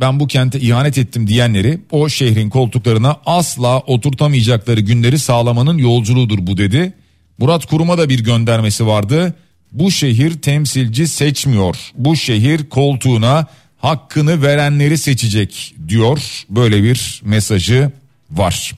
Ben 0.00 0.20
bu 0.20 0.26
kente 0.26 0.60
ihanet 0.60 0.98
ettim 0.98 1.26
diyenleri 1.26 1.80
o 1.90 2.08
şehrin 2.08 2.50
koltuklarına 2.50 3.16
asla 3.26 3.78
oturtamayacakları 3.80 4.80
günleri 4.80 5.18
sağlamanın 5.18 5.78
yolculuğudur 5.78 6.46
bu 6.46 6.56
dedi. 6.56 6.92
Murat 7.38 7.66
Kurum'a 7.66 7.98
da 7.98 8.08
bir 8.08 8.24
göndermesi 8.24 8.86
vardı. 8.86 9.34
Bu 9.72 9.90
şehir 9.90 10.42
temsilci 10.42 11.08
seçmiyor. 11.08 11.76
Bu 11.94 12.16
şehir 12.16 12.68
koltuğuna 12.68 13.46
hakkını 13.78 14.42
verenleri 14.42 14.98
seçecek 14.98 15.74
diyor. 15.88 16.44
Böyle 16.50 16.82
bir 16.82 17.22
mesajı 17.24 17.90
var. 18.30 18.72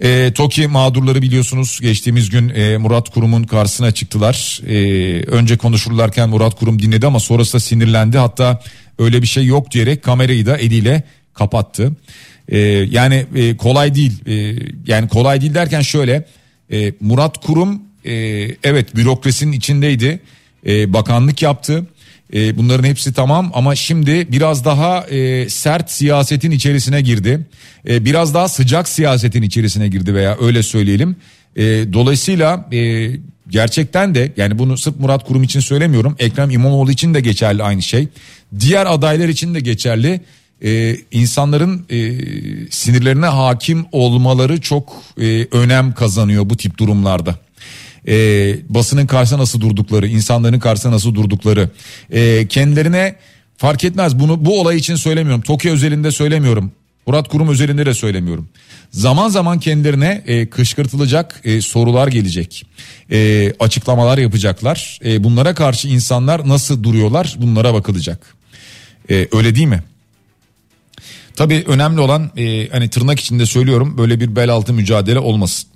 E, 0.00 0.32
TOKİ 0.34 0.66
mağdurları 0.66 1.22
biliyorsunuz 1.22 1.78
geçtiğimiz 1.82 2.30
gün 2.30 2.48
e, 2.48 2.76
Murat 2.76 3.10
Kurum'un 3.10 3.44
karşısına 3.44 3.90
çıktılar. 3.90 4.60
E, 4.66 4.76
önce 5.22 5.56
konuşurlarken 5.56 6.28
Murat 6.28 6.54
Kurum 6.58 6.82
dinledi 6.82 7.06
ama 7.06 7.20
sonrasında 7.20 7.60
sinirlendi. 7.60 8.18
Hatta 8.18 8.62
öyle 8.98 9.22
bir 9.22 9.26
şey 9.26 9.44
yok 9.46 9.70
diyerek 9.70 10.02
kamerayı 10.02 10.46
da 10.46 10.56
eliyle 10.56 11.02
kapattı. 11.34 11.92
E, 12.48 12.58
yani 12.90 13.26
e, 13.34 13.56
kolay 13.56 13.94
değil. 13.94 14.12
E, 14.26 14.62
yani 14.86 15.08
kolay 15.08 15.40
değil 15.40 15.54
derken 15.54 15.80
şöyle 15.80 16.26
e, 16.72 16.92
Murat 17.00 17.46
Kurum 17.46 17.82
e, 18.04 18.12
evet 18.64 18.96
bürokrasinin 18.96 19.52
içindeydi. 19.52 20.20
E, 20.66 20.92
bakanlık 20.92 21.42
yaptı. 21.42 21.86
E, 22.34 22.56
bunların 22.56 22.84
hepsi 22.84 23.12
tamam 23.12 23.50
ama 23.54 23.74
şimdi 23.74 24.32
biraz 24.32 24.64
daha 24.64 25.06
e, 25.06 25.48
sert 25.48 25.90
siyasetin 25.90 26.50
içerisine 26.50 27.00
girdi. 27.00 27.46
E, 27.88 28.04
biraz 28.04 28.34
daha 28.34 28.48
sıcak 28.48 28.88
siyasetin 28.88 29.42
içerisine 29.42 29.88
girdi 29.88 30.14
veya 30.14 30.36
öyle 30.40 30.62
söyleyelim. 30.62 31.16
E, 31.56 31.62
dolayısıyla 31.92 32.68
e, 32.72 33.10
gerçekten 33.48 34.14
de 34.14 34.32
yani 34.36 34.58
bunu 34.58 34.78
sırf 34.78 35.00
Murat 35.00 35.24
Kurum 35.24 35.42
için 35.42 35.60
söylemiyorum. 35.60 36.16
Ekrem 36.18 36.50
İmamoğlu 36.50 36.90
için 36.90 37.14
de 37.14 37.20
geçerli 37.20 37.62
aynı 37.62 37.82
şey. 37.82 38.08
Diğer 38.60 38.86
adaylar 38.86 39.28
için 39.28 39.54
de 39.54 39.60
geçerli 39.60 40.20
e, 40.64 40.96
insanların 41.12 41.86
e, 41.90 41.96
sinirlerine 42.70 43.26
hakim 43.26 43.86
olmaları 43.92 44.60
çok 44.60 45.02
e, 45.20 45.46
önem 45.52 45.92
kazanıyor 45.92 46.50
bu 46.50 46.56
tip 46.56 46.78
durumlarda. 46.78 47.38
e, 48.08 48.14
basının 48.68 49.06
karşısında 49.06 49.40
nasıl 49.40 49.60
durdukları, 49.60 50.06
insanların 50.08 50.58
karşısında 50.58 50.92
nasıl 50.92 51.14
durdukları, 51.14 51.70
e, 52.10 52.46
kendilerine 52.48 53.16
fark 53.56 53.84
etmez 53.84 54.18
bunu 54.18 54.44
bu 54.44 54.60
olay 54.60 54.76
için 54.76 54.96
söylemiyorum. 54.96 55.42
Tokyo 55.42 55.72
özelinde 55.72 56.10
söylemiyorum. 56.10 56.72
Murat 57.06 57.28
Kurum 57.28 57.48
özelinde 57.48 57.86
de 57.86 57.94
söylemiyorum. 57.94 58.48
Zaman 58.90 59.28
zaman 59.28 59.60
kendilerine 59.60 60.22
e, 60.26 60.46
kışkırtılacak 60.46 61.40
e, 61.44 61.60
sorular 61.60 62.08
gelecek. 62.08 62.66
E, 63.10 63.52
açıklamalar 63.60 64.18
yapacaklar. 64.18 64.98
E, 65.04 65.24
bunlara 65.24 65.54
karşı 65.54 65.88
insanlar 65.88 66.48
nasıl 66.48 66.82
duruyorlar 66.82 67.34
bunlara 67.38 67.74
bakılacak. 67.74 68.34
E, 69.10 69.28
öyle 69.32 69.54
değil 69.54 69.66
mi? 69.66 69.82
Tabii 71.36 71.64
önemli 71.66 72.00
olan 72.00 72.30
e, 72.36 72.68
hani 72.68 72.90
tırnak 72.90 73.20
içinde 73.20 73.46
söylüyorum 73.46 73.98
böyle 73.98 74.20
bir 74.20 74.36
bel 74.36 74.50
altı 74.50 74.72
mücadele 74.72 75.18
olmasın. 75.18 75.68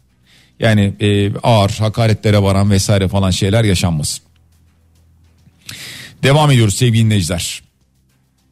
Yani 0.61 0.95
e, 1.01 1.37
ağır 1.43 1.71
hakaretlere 1.71 2.43
varan 2.43 2.71
vesaire 2.71 3.09
falan 3.09 3.31
şeyler 3.31 3.65
yaşanmasın. 3.65 4.25
Devam 6.23 6.51
ediyoruz 6.51 6.75
sevgili 6.75 7.05
dinleyiciler. 7.05 7.63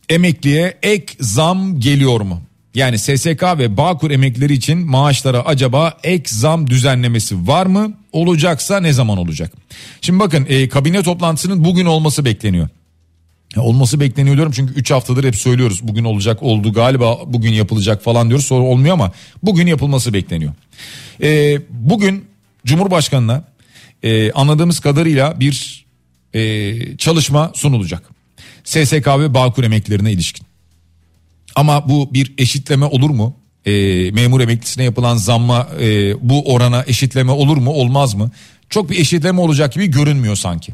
Emekliye 0.08 0.78
ek 0.82 1.14
zam 1.20 1.80
geliyor 1.80 2.20
mu? 2.20 2.42
Yani 2.74 2.98
SSK 2.98 3.42
ve 3.42 3.76
Bağkur 3.76 4.10
emeklileri 4.10 4.52
için 4.52 4.78
maaşlara 4.78 5.40
acaba 5.40 5.98
ek 6.04 6.24
zam 6.26 6.70
düzenlemesi 6.70 7.46
var 7.48 7.66
mı? 7.66 7.92
Olacaksa 8.12 8.80
ne 8.80 8.92
zaman 8.92 9.18
olacak? 9.18 9.52
Şimdi 10.00 10.20
bakın 10.20 10.46
e, 10.48 10.68
kabine 10.68 11.02
toplantısının 11.02 11.64
bugün 11.64 11.86
olması 11.86 12.24
bekleniyor. 12.24 12.68
Olması 13.60 14.00
bekleniyor 14.00 14.36
diyorum 14.36 14.52
çünkü 14.52 14.74
3 14.74 14.90
haftadır 14.90 15.24
hep 15.24 15.36
söylüyoruz 15.36 15.80
bugün 15.82 16.04
olacak 16.04 16.42
oldu 16.42 16.72
galiba 16.72 17.18
bugün 17.26 17.52
yapılacak 17.52 18.02
falan 18.02 18.28
diyoruz 18.28 18.46
sonra 18.46 18.64
olmuyor 18.64 18.94
ama 18.94 19.12
bugün 19.42 19.66
yapılması 19.66 20.12
bekleniyor. 20.12 20.52
Ee, 21.22 21.58
bugün 21.70 22.24
Cumhurbaşkanı'na 22.66 23.44
e, 24.02 24.32
anladığımız 24.32 24.80
kadarıyla 24.80 25.40
bir 25.40 25.86
e, 26.34 26.96
çalışma 26.96 27.52
sunulacak. 27.54 28.10
SSK 28.64 29.06
ve 29.06 29.34
Bağkur 29.34 29.64
emeklilerine 29.64 30.12
ilişkin. 30.12 30.46
Ama 31.54 31.88
bu 31.88 32.14
bir 32.14 32.34
eşitleme 32.38 32.86
olur 32.86 33.10
mu? 33.10 33.36
E, 33.66 33.72
memur 34.10 34.40
emeklisine 34.40 34.84
yapılan 34.84 35.16
zamma 35.16 35.68
e, 35.80 36.14
bu 36.28 36.52
orana 36.54 36.84
eşitleme 36.86 37.32
olur 37.32 37.56
mu 37.56 37.70
olmaz 37.70 38.14
mı? 38.14 38.30
Çok 38.70 38.90
bir 38.90 38.98
eşitleme 38.98 39.40
olacak 39.40 39.72
gibi 39.72 39.86
görünmüyor 39.86 40.36
sanki. 40.36 40.72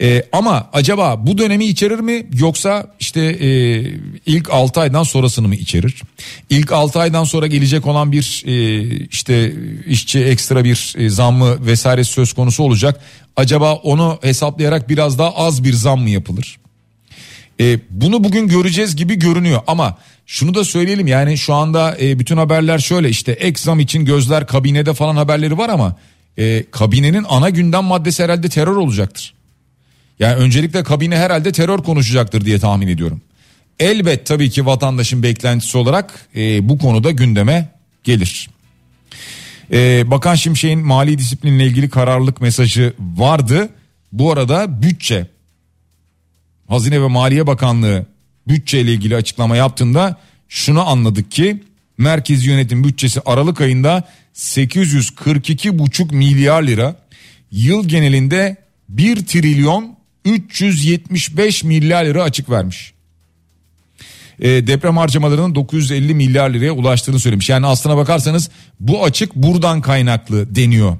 E, 0.00 0.22
ama 0.32 0.70
acaba 0.72 1.26
bu 1.26 1.38
dönemi 1.38 1.64
içerir 1.64 1.98
mi 1.98 2.26
yoksa 2.38 2.86
işte 3.00 3.20
e, 3.20 3.48
ilk 4.26 4.50
6 4.50 4.80
aydan 4.80 5.02
sonrasını 5.02 5.48
mı 5.48 5.54
içerir? 5.54 6.02
İlk 6.50 6.72
6 6.72 7.00
aydan 7.00 7.24
sonra 7.24 7.46
gelecek 7.46 7.86
olan 7.86 8.12
bir 8.12 8.42
e, 8.46 8.82
işte 9.10 9.52
işçi 9.86 10.24
ekstra 10.24 10.64
bir 10.64 10.94
e, 10.98 11.10
zammı 11.10 11.66
vesaire 11.66 12.04
söz 12.04 12.32
konusu 12.32 12.62
olacak. 12.62 13.00
Acaba 13.36 13.74
onu 13.74 14.18
hesaplayarak 14.22 14.88
biraz 14.88 15.18
daha 15.18 15.34
az 15.34 15.64
bir 15.64 15.72
zam 15.72 16.00
mı 16.00 16.10
yapılır? 16.10 16.58
E, 17.60 17.78
bunu 17.90 18.24
bugün 18.24 18.48
göreceğiz 18.48 18.96
gibi 18.96 19.14
görünüyor 19.14 19.60
ama 19.66 19.96
şunu 20.26 20.54
da 20.54 20.64
söyleyelim 20.64 21.06
yani 21.06 21.38
şu 21.38 21.54
anda 21.54 21.96
e, 22.00 22.18
bütün 22.18 22.36
haberler 22.36 22.78
şöyle 22.78 23.08
işte 23.08 23.32
ek 23.32 23.60
zam 23.60 23.80
için 23.80 24.04
gözler 24.04 24.46
kabinede 24.46 24.94
falan 24.94 25.16
haberleri 25.16 25.58
var 25.58 25.68
ama 25.68 25.96
e, 26.38 26.64
kabinenin 26.70 27.26
ana 27.28 27.50
gündem 27.50 27.84
maddesi 27.84 28.22
herhalde 28.22 28.48
terör 28.48 28.76
olacaktır. 28.76 29.35
Yani 30.18 30.34
öncelikle 30.34 30.82
kabine 30.82 31.16
herhalde 31.16 31.52
terör 31.52 31.78
konuşacaktır 31.78 32.44
diye 32.44 32.58
tahmin 32.58 32.88
ediyorum. 32.88 33.20
Elbet 33.80 34.26
tabii 34.26 34.50
ki 34.50 34.66
vatandaşın 34.66 35.22
beklentisi 35.22 35.78
olarak 35.78 36.28
e, 36.36 36.68
bu 36.68 36.78
konuda 36.78 37.10
gündeme 37.10 37.68
gelir. 38.04 38.50
E, 39.72 40.10
Bakan 40.10 40.34
Şimşek'in 40.34 40.78
mali 40.78 41.18
disiplinle 41.18 41.66
ilgili 41.66 41.90
kararlılık 41.90 42.40
mesajı 42.40 42.94
vardı. 42.98 43.68
Bu 44.12 44.32
arada 44.32 44.82
bütçe 44.82 45.26
Hazine 46.68 47.02
ve 47.02 47.06
Maliye 47.06 47.46
Bakanlığı 47.46 48.06
bütçe 48.48 48.80
ile 48.80 48.92
ilgili 48.92 49.16
açıklama 49.16 49.56
yaptığında 49.56 50.16
şunu 50.48 50.88
anladık 50.88 51.30
ki 51.30 51.62
merkez 51.98 52.46
yönetim 52.46 52.84
bütçesi 52.84 53.20
Aralık 53.26 53.60
ayında 53.60 54.02
842,5 54.34 56.14
milyar 56.14 56.62
lira 56.62 56.96
yıl 57.50 57.88
genelinde 57.88 58.56
1 58.88 59.26
trilyon 59.26 59.95
375 60.26 61.64
milyar 61.64 62.04
lira 62.04 62.22
açık 62.22 62.50
vermiş. 62.50 62.92
E, 64.40 64.66
deprem 64.66 64.96
harcamalarının 64.96 65.54
950 65.54 66.14
milyar 66.14 66.50
liraya 66.50 66.72
ulaştığını 66.72 67.20
söylemiş. 67.20 67.48
Yani 67.48 67.66
aslına 67.66 67.96
bakarsanız 67.96 68.50
bu 68.80 69.04
açık 69.04 69.34
buradan 69.34 69.80
kaynaklı 69.80 70.54
deniyor. 70.54 70.98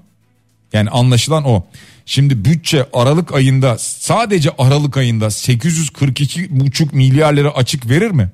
Yani 0.73 0.91
anlaşılan 0.91 1.45
o. 1.45 1.67
Şimdi 2.07 2.45
bütçe 2.45 2.87
Aralık 2.93 3.35
ayında 3.35 3.79
sadece 3.79 4.51
Aralık 4.59 4.97
ayında 4.97 5.27
842,5 5.27 6.95
milyar 6.95 7.33
lira 7.33 7.51
açık 7.51 7.89
verir 7.89 8.11
mi? 8.11 8.31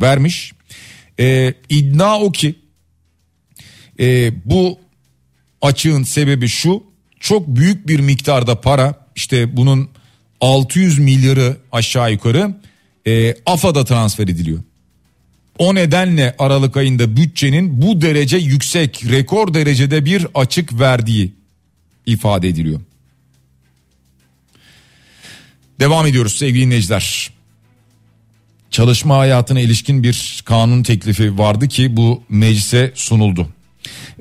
Vermiş. 0.00 0.52
Ee, 1.20 1.54
iddia 1.68 2.20
o 2.20 2.32
ki 2.32 2.54
e, 4.00 4.32
bu 4.44 4.78
açığın 5.62 6.02
sebebi 6.02 6.48
şu 6.48 6.82
çok 7.20 7.48
büyük 7.48 7.88
bir 7.88 8.00
miktarda 8.00 8.60
para 8.60 8.94
işte 9.16 9.56
bunun 9.56 9.88
600 10.40 10.98
milyarı 10.98 11.56
aşağı 11.72 12.12
yukarı 12.12 12.54
e, 13.06 13.34
AFA'da 13.46 13.84
transfer 13.84 14.24
ediliyor. 14.24 14.60
O 15.58 15.74
nedenle 15.74 16.34
Aralık 16.38 16.76
ayında 16.76 17.16
bütçenin 17.16 17.82
bu 17.82 18.00
derece 18.00 18.36
yüksek 18.36 19.04
rekor 19.10 19.54
derecede 19.54 20.04
bir 20.04 20.26
açık 20.34 20.80
verdiği 20.80 21.34
ifade 22.06 22.48
ediliyor. 22.48 22.80
Devam 25.80 26.06
ediyoruz 26.06 26.36
sevgili 26.36 26.66
dinleyiciler. 26.66 27.30
Çalışma 28.70 29.18
hayatına 29.18 29.60
ilişkin 29.60 30.02
bir 30.02 30.42
kanun 30.44 30.82
teklifi 30.82 31.38
vardı 31.38 31.68
ki 31.68 31.96
bu 31.96 32.22
meclise 32.28 32.92
sunuldu. 32.94 33.48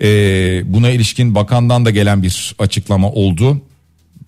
Ee, 0.01 0.62
buna 0.65 0.89
ilişkin 0.89 1.36
bakandan 1.36 1.86
da 1.86 1.91
gelen 1.91 2.23
bir 2.23 2.55
açıklama 2.60 3.12
oldu. 3.12 3.62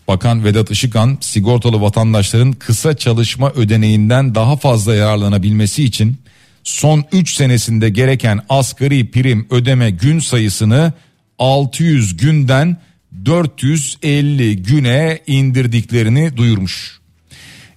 Bakan 0.08 0.44
Vedat 0.44 0.72
Işıkhan 0.72 1.18
sigortalı 1.22 1.82
vatandaşların 1.82 2.54
kısa 2.54 2.98
çalışma 2.98 3.52
ödeneğinden 3.52 4.36
daha 4.36 4.58
fazla 4.58 4.96
yararlanabilmesi 4.96 5.84
için 5.84 6.18
son 6.64 7.06
3 7.12 7.34
senesinde 7.36 7.90
gereken 7.90 8.40
asgari 8.50 9.12
prim 9.12 9.48
ödeme 9.50 9.90
gün 9.90 10.20
sayısını 10.20 10.94
600 11.40 12.18
günden 12.18 12.78
450 13.26 14.64
güne 14.64 15.20
indirdiklerini 15.28 16.38
duyurmuş. 16.38 17.00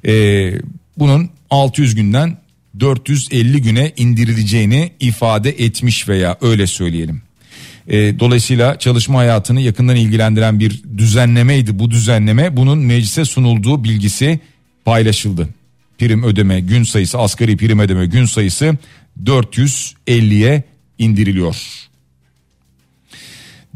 Ee, 0.07 0.53
bunun 0.99 1.31
600 1.51 1.95
günden 1.95 2.39
450 2.81 3.63
güne 3.63 3.93
indirileceğini 3.97 4.93
ifade 5.01 5.51
etmiş 5.51 6.09
veya 6.09 6.39
öyle 6.41 6.67
söyleyelim. 6.67 7.23
E, 7.89 8.19
dolayısıyla 8.19 8.79
çalışma 8.79 9.19
hayatını 9.19 9.61
yakından 9.61 9.97
ilgilendiren 9.97 10.61
bir 10.61 10.83
düzenlemeydi 10.97 11.79
bu 11.79 11.91
düzenleme. 11.91 12.57
Bunun 12.57 12.79
meclise 12.79 13.25
sunulduğu 13.25 13.85
bilgisi 13.85 14.41
paylaşıldı. 14.85 15.49
Prim 15.99 16.23
ödeme 16.23 16.61
gün 16.61 16.85
sayısı 16.85 17.19
asgari 17.19 17.57
prim 17.57 17.79
ödeme 17.79 18.07
gün 18.07 18.25
sayısı 18.25 18.77
450'ye 19.25 20.65
indiriliyor. 20.99 21.57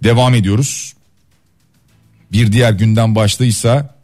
Devam 0.02 0.34
ediyoruz. 0.34 0.94
Bir 2.32 2.52
diğer 2.52 2.72
günden 2.72 3.14
başlıysa 3.14 3.98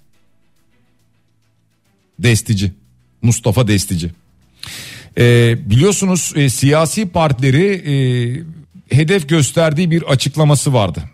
Destici. 2.19 2.73
Mustafa 3.23 3.69
Destici. 3.69 4.11
Ee, 5.19 5.57
biliyorsunuz 5.71 6.33
e, 6.37 6.49
siyasi 6.49 7.09
partileri 7.09 7.67
e, 7.67 7.95
hedef 8.91 9.29
gösterdiği 9.29 9.91
bir 9.91 10.03
açıklaması 10.03 10.73
vardı. 10.73 11.05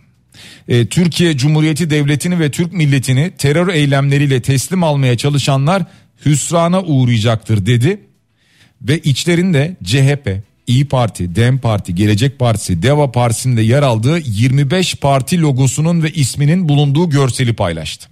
E, 0.68 0.86
Türkiye 0.86 1.36
Cumhuriyeti 1.36 1.90
Devleti'ni 1.90 2.38
ve 2.38 2.50
Türk 2.50 2.72
milletini 2.72 3.30
terör 3.38 3.68
eylemleriyle 3.68 4.42
teslim 4.42 4.84
almaya 4.84 5.16
çalışanlar 5.16 5.82
hüsrana 6.26 6.82
uğrayacaktır 6.82 7.66
dedi. 7.66 8.00
Ve 8.82 8.98
içlerinde 8.98 9.76
CHP, 9.84 10.42
İyi 10.66 10.88
Parti, 10.88 11.34
Dem 11.34 11.58
Parti, 11.58 11.94
Gelecek 11.94 12.38
Partisi, 12.38 12.82
Deva 12.82 13.12
Partisi'nde 13.12 13.62
yer 13.62 13.82
aldığı 13.82 14.18
25 14.18 14.94
parti 14.94 15.40
logosunun 15.40 16.02
ve 16.02 16.10
isminin 16.10 16.68
bulunduğu 16.68 17.10
görseli 17.10 17.52
paylaştı. 17.52 18.08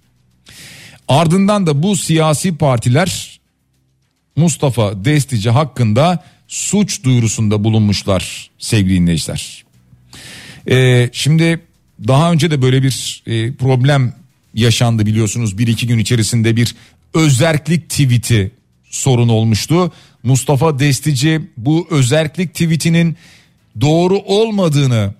Ardından 1.08 1.66
da 1.66 1.82
bu 1.82 1.96
siyasi 1.96 2.56
partiler 2.56 3.40
Mustafa 4.36 5.04
Destici 5.04 5.50
hakkında 5.50 6.24
suç 6.48 7.04
duyurusunda 7.04 7.64
bulunmuşlar 7.64 8.50
sevgili 8.58 9.00
dinleyiciler. 9.00 9.64
Ee, 10.70 11.10
şimdi 11.12 11.60
daha 12.08 12.32
önce 12.32 12.50
de 12.50 12.62
böyle 12.62 12.82
bir 12.82 13.22
e, 13.26 13.52
problem 13.54 14.14
yaşandı 14.54 15.06
biliyorsunuz 15.06 15.58
bir 15.58 15.66
iki 15.66 15.86
gün 15.86 15.98
içerisinde 15.98 16.56
bir 16.56 16.74
özerklik 17.14 17.90
tweet'i 17.90 18.50
sorun 18.84 19.28
olmuştu. 19.28 19.92
Mustafa 20.22 20.78
Destici 20.78 21.40
bu 21.56 21.86
özerklik 21.90 22.54
tweetinin 22.54 23.16
doğru 23.80 24.18
olmadığını 24.18 25.14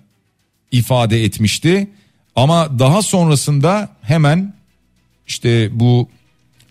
ifade 0.71 1.23
etmişti. 1.23 1.87
Ama 2.35 2.79
daha 2.79 3.01
sonrasında 3.01 3.89
hemen 4.01 4.53
işte 5.27 5.79
bu 5.79 6.09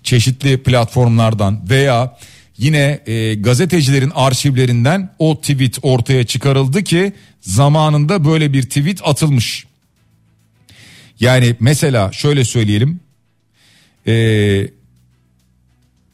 çeşitli 0.03 0.63
platformlardan 0.63 1.71
veya 1.71 2.19
yine 2.59 3.01
e, 3.07 3.35
gazetecilerin 3.35 4.13
arşivlerinden 4.15 5.15
o 5.19 5.41
tweet 5.41 5.79
ortaya 5.83 6.27
çıkarıldı 6.27 6.83
ki 6.83 7.13
zamanında 7.41 8.25
böyle 8.25 8.53
bir 8.53 8.63
tweet 8.63 9.01
atılmış. 9.05 9.67
Yani 11.21 11.57
mesela 11.61 12.13
şöyle 12.13 12.45
söyleyelim. 12.45 13.01
E, 14.07 14.67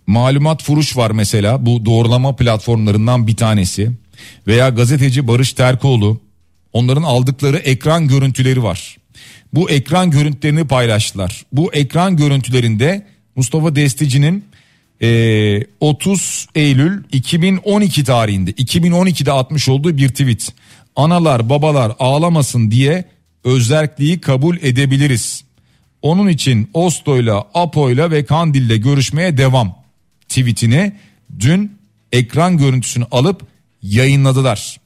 malumat 0.06 0.62
furuş 0.62 0.96
var 0.96 1.10
mesela 1.10 1.66
bu 1.66 1.86
doğrulama 1.86 2.36
platformlarından 2.36 3.26
bir 3.26 3.36
tanesi. 3.36 3.90
Veya 4.46 4.68
gazeteci 4.68 5.28
Barış 5.28 5.52
Terkoğlu 5.52 6.20
onların 6.72 7.02
aldıkları 7.02 7.56
ekran 7.56 8.08
görüntüleri 8.08 8.62
var. 8.62 8.96
Bu 9.52 9.70
ekran 9.70 10.10
görüntülerini 10.10 10.66
paylaştılar. 10.66 11.44
Bu 11.52 11.72
ekran 11.72 12.16
görüntülerinde 12.16 13.06
Mustafa 13.36 13.76
Destici'nin 13.76 14.44
e, 15.02 15.60
30 15.80 16.46
Eylül 16.54 17.04
2012 17.12 18.04
tarihinde 18.04 18.50
2012'de 18.50 19.32
atmış 19.32 19.68
olduğu 19.68 19.96
bir 19.96 20.08
tweet. 20.08 20.48
Analar 20.96 21.48
babalar 21.48 21.92
ağlamasın 21.98 22.70
diye 22.70 23.04
özerkliği 23.44 24.20
kabul 24.20 24.56
edebiliriz. 24.56 25.44
Onun 26.02 26.28
için 26.28 26.70
Oslo'yla, 26.74 27.44
Apo'yla 27.54 28.10
ve 28.10 28.24
Kandil'le 28.24 28.80
görüşmeye 28.82 29.36
devam 29.36 29.76
tweetini 30.28 30.92
dün 31.40 31.72
ekran 32.12 32.58
görüntüsünü 32.58 33.04
alıp 33.10 33.46
yayınladılar. 33.82 34.80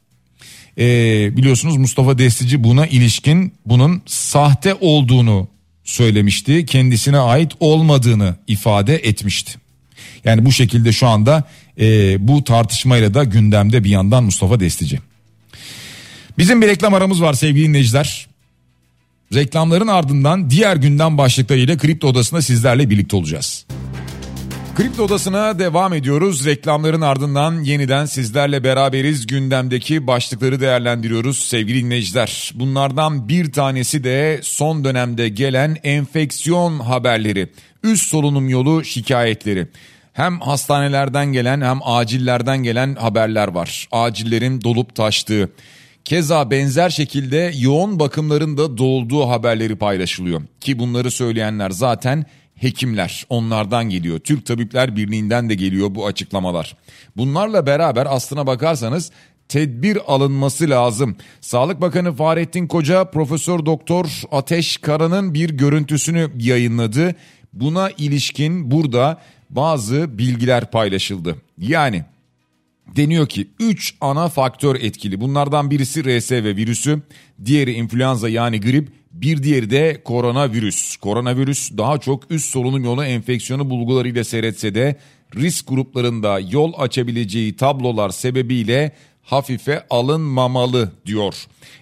Ee, 0.79 1.37
biliyorsunuz 1.37 1.77
Mustafa 1.77 2.19
Destici 2.19 2.65
buna 2.65 2.87
ilişkin 2.87 3.53
bunun 3.67 4.03
sahte 4.07 4.75
olduğunu 4.75 5.49
söylemişti. 5.85 6.67
Kendisine 6.67 7.19
ait 7.19 7.53
olmadığını 7.61 8.37
ifade 8.47 8.97
etmişti. 8.97 9.59
Yani 10.25 10.45
bu 10.45 10.53
şekilde 10.53 10.93
şu 10.93 11.07
anda 11.07 11.45
e, 11.81 12.17
bu 12.29 12.45
tartışmayla 12.45 13.15
da 13.15 13.25
gündemde 13.25 13.85
bir 13.85 13.91
yandan 13.91 14.25
Mustafa 14.25 14.61
Destici. 14.61 15.01
Bizim 16.39 16.63
bir 16.63 16.67
reklam 16.67 16.95
aramız 16.95 17.23
var 17.23 17.35
sevgili 17.35 17.69
dinleyiciler. 17.69 18.29
Reklamların 19.35 19.89
ardından 19.89 20.51
diğer 20.51 20.77
gündem 20.77 21.19
başlıklarıyla 21.19 21.77
Kripto 21.77 22.09
Odası'nda 22.09 22.43
sizlerle 22.43 22.91
birlikte 22.91 23.17
olacağız. 23.17 23.67
Kripto 24.79 25.03
Odası'na 25.03 25.59
devam 25.59 25.93
ediyoruz. 25.93 26.47
Reklamların 26.47 27.01
ardından 27.01 27.63
yeniden 27.63 28.07
sizlerle 28.07 28.65
beraberiz. 28.65 29.27
Gündemdeki 29.27 30.07
başlıkları 30.07 30.61
değerlendiriyoruz 30.61 31.39
sevgili 31.39 31.85
dinleyiciler. 31.85 32.53
Bunlardan 32.55 33.29
bir 33.29 33.53
tanesi 33.53 34.05
de 34.05 34.41
son 34.43 34.85
dönemde 34.85 35.29
gelen 35.29 35.77
enfeksiyon 35.83 36.79
haberleri. 36.79 37.49
Üst 37.83 38.07
solunum 38.07 38.49
yolu 38.49 38.85
şikayetleri. 38.85 39.69
Hem 40.13 40.41
hastanelerden 40.41 41.27
gelen 41.27 41.61
hem 41.61 41.79
acillerden 41.85 42.63
gelen 42.63 42.95
haberler 42.95 43.49
var. 43.49 43.89
Acillerin 43.93 44.61
dolup 44.61 44.95
taştığı. 44.95 45.51
Keza 46.05 46.51
benzer 46.51 46.91
şekilde 46.91 47.53
yoğun 47.59 47.99
bakımların 47.99 48.59
da 48.59 48.79
dolduğu 48.79 49.29
haberleri 49.29 49.77
paylaşılıyor. 49.77 50.43
Ki 50.61 50.79
bunları 50.79 51.11
söyleyenler 51.11 51.71
zaten 51.71 52.27
hekimler 52.61 53.27
onlardan 53.29 53.91
geliyor. 53.91 54.19
Türk 54.19 54.47
Tabipler 54.47 54.97
Birliği'nden 54.97 55.51
de 55.51 55.55
geliyor 55.55 55.95
bu 55.95 56.07
açıklamalar. 56.07 56.77
Bunlarla 57.17 57.67
beraber 57.67 58.07
aslına 58.11 58.47
bakarsanız 58.47 59.11
tedbir 59.49 59.99
alınması 60.07 60.71
lazım. 60.71 61.17
Sağlık 61.41 61.81
Bakanı 61.81 62.15
Fahrettin 62.15 62.67
Koca 62.67 63.05
Profesör 63.05 63.67
Doktor 63.67 64.23
Ateş 64.31 64.77
Kara'nın 64.77 65.35
bir 65.35 65.51
görüntüsünü 65.51 66.31
yayınladı. 66.39 67.15
Buna 67.53 67.91
ilişkin 67.91 68.71
burada 68.71 69.21
bazı 69.51 70.19
bilgiler 70.19 70.71
paylaşıldı. 70.71 71.37
Yani 71.59 72.05
deniyor 72.97 73.27
ki 73.27 73.49
3 73.61 73.95
ana 74.01 74.29
faktör 74.29 74.77
etkili. 74.77 75.21
Bunlardan 75.21 75.71
birisi 75.71 76.05
RSV 76.05 76.45
virüsü, 76.45 77.03
diğeri 77.45 77.73
influenza 77.73 78.29
yani 78.29 78.61
grip, 78.61 78.89
bir 79.23 79.43
diğeri 79.43 79.71
de 79.71 80.03
koronavirüs. 80.05 80.97
Koronavirüs 80.97 81.71
daha 81.79 81.99
çok 81.99 82.31
üst 82.31 82.51
solunum 82.51 82.85
yolu 82.85 83.05
enfeksiyonu 83.05 83.71
bulgularıyla 83.71 84.25
seyretse 84.25 84.75
de 84.75 84.97
risk 85.37 85.69
gruplarında 85.69 86.41
yol 86.41 86.73
açabileceği 86.79 87.57
tablolar 87.57 88.11
sebebiyle 88.11 88.93
hafife 89.23 89.87
alınmamalı 89.91 90.93
diyor. 91.07 91.35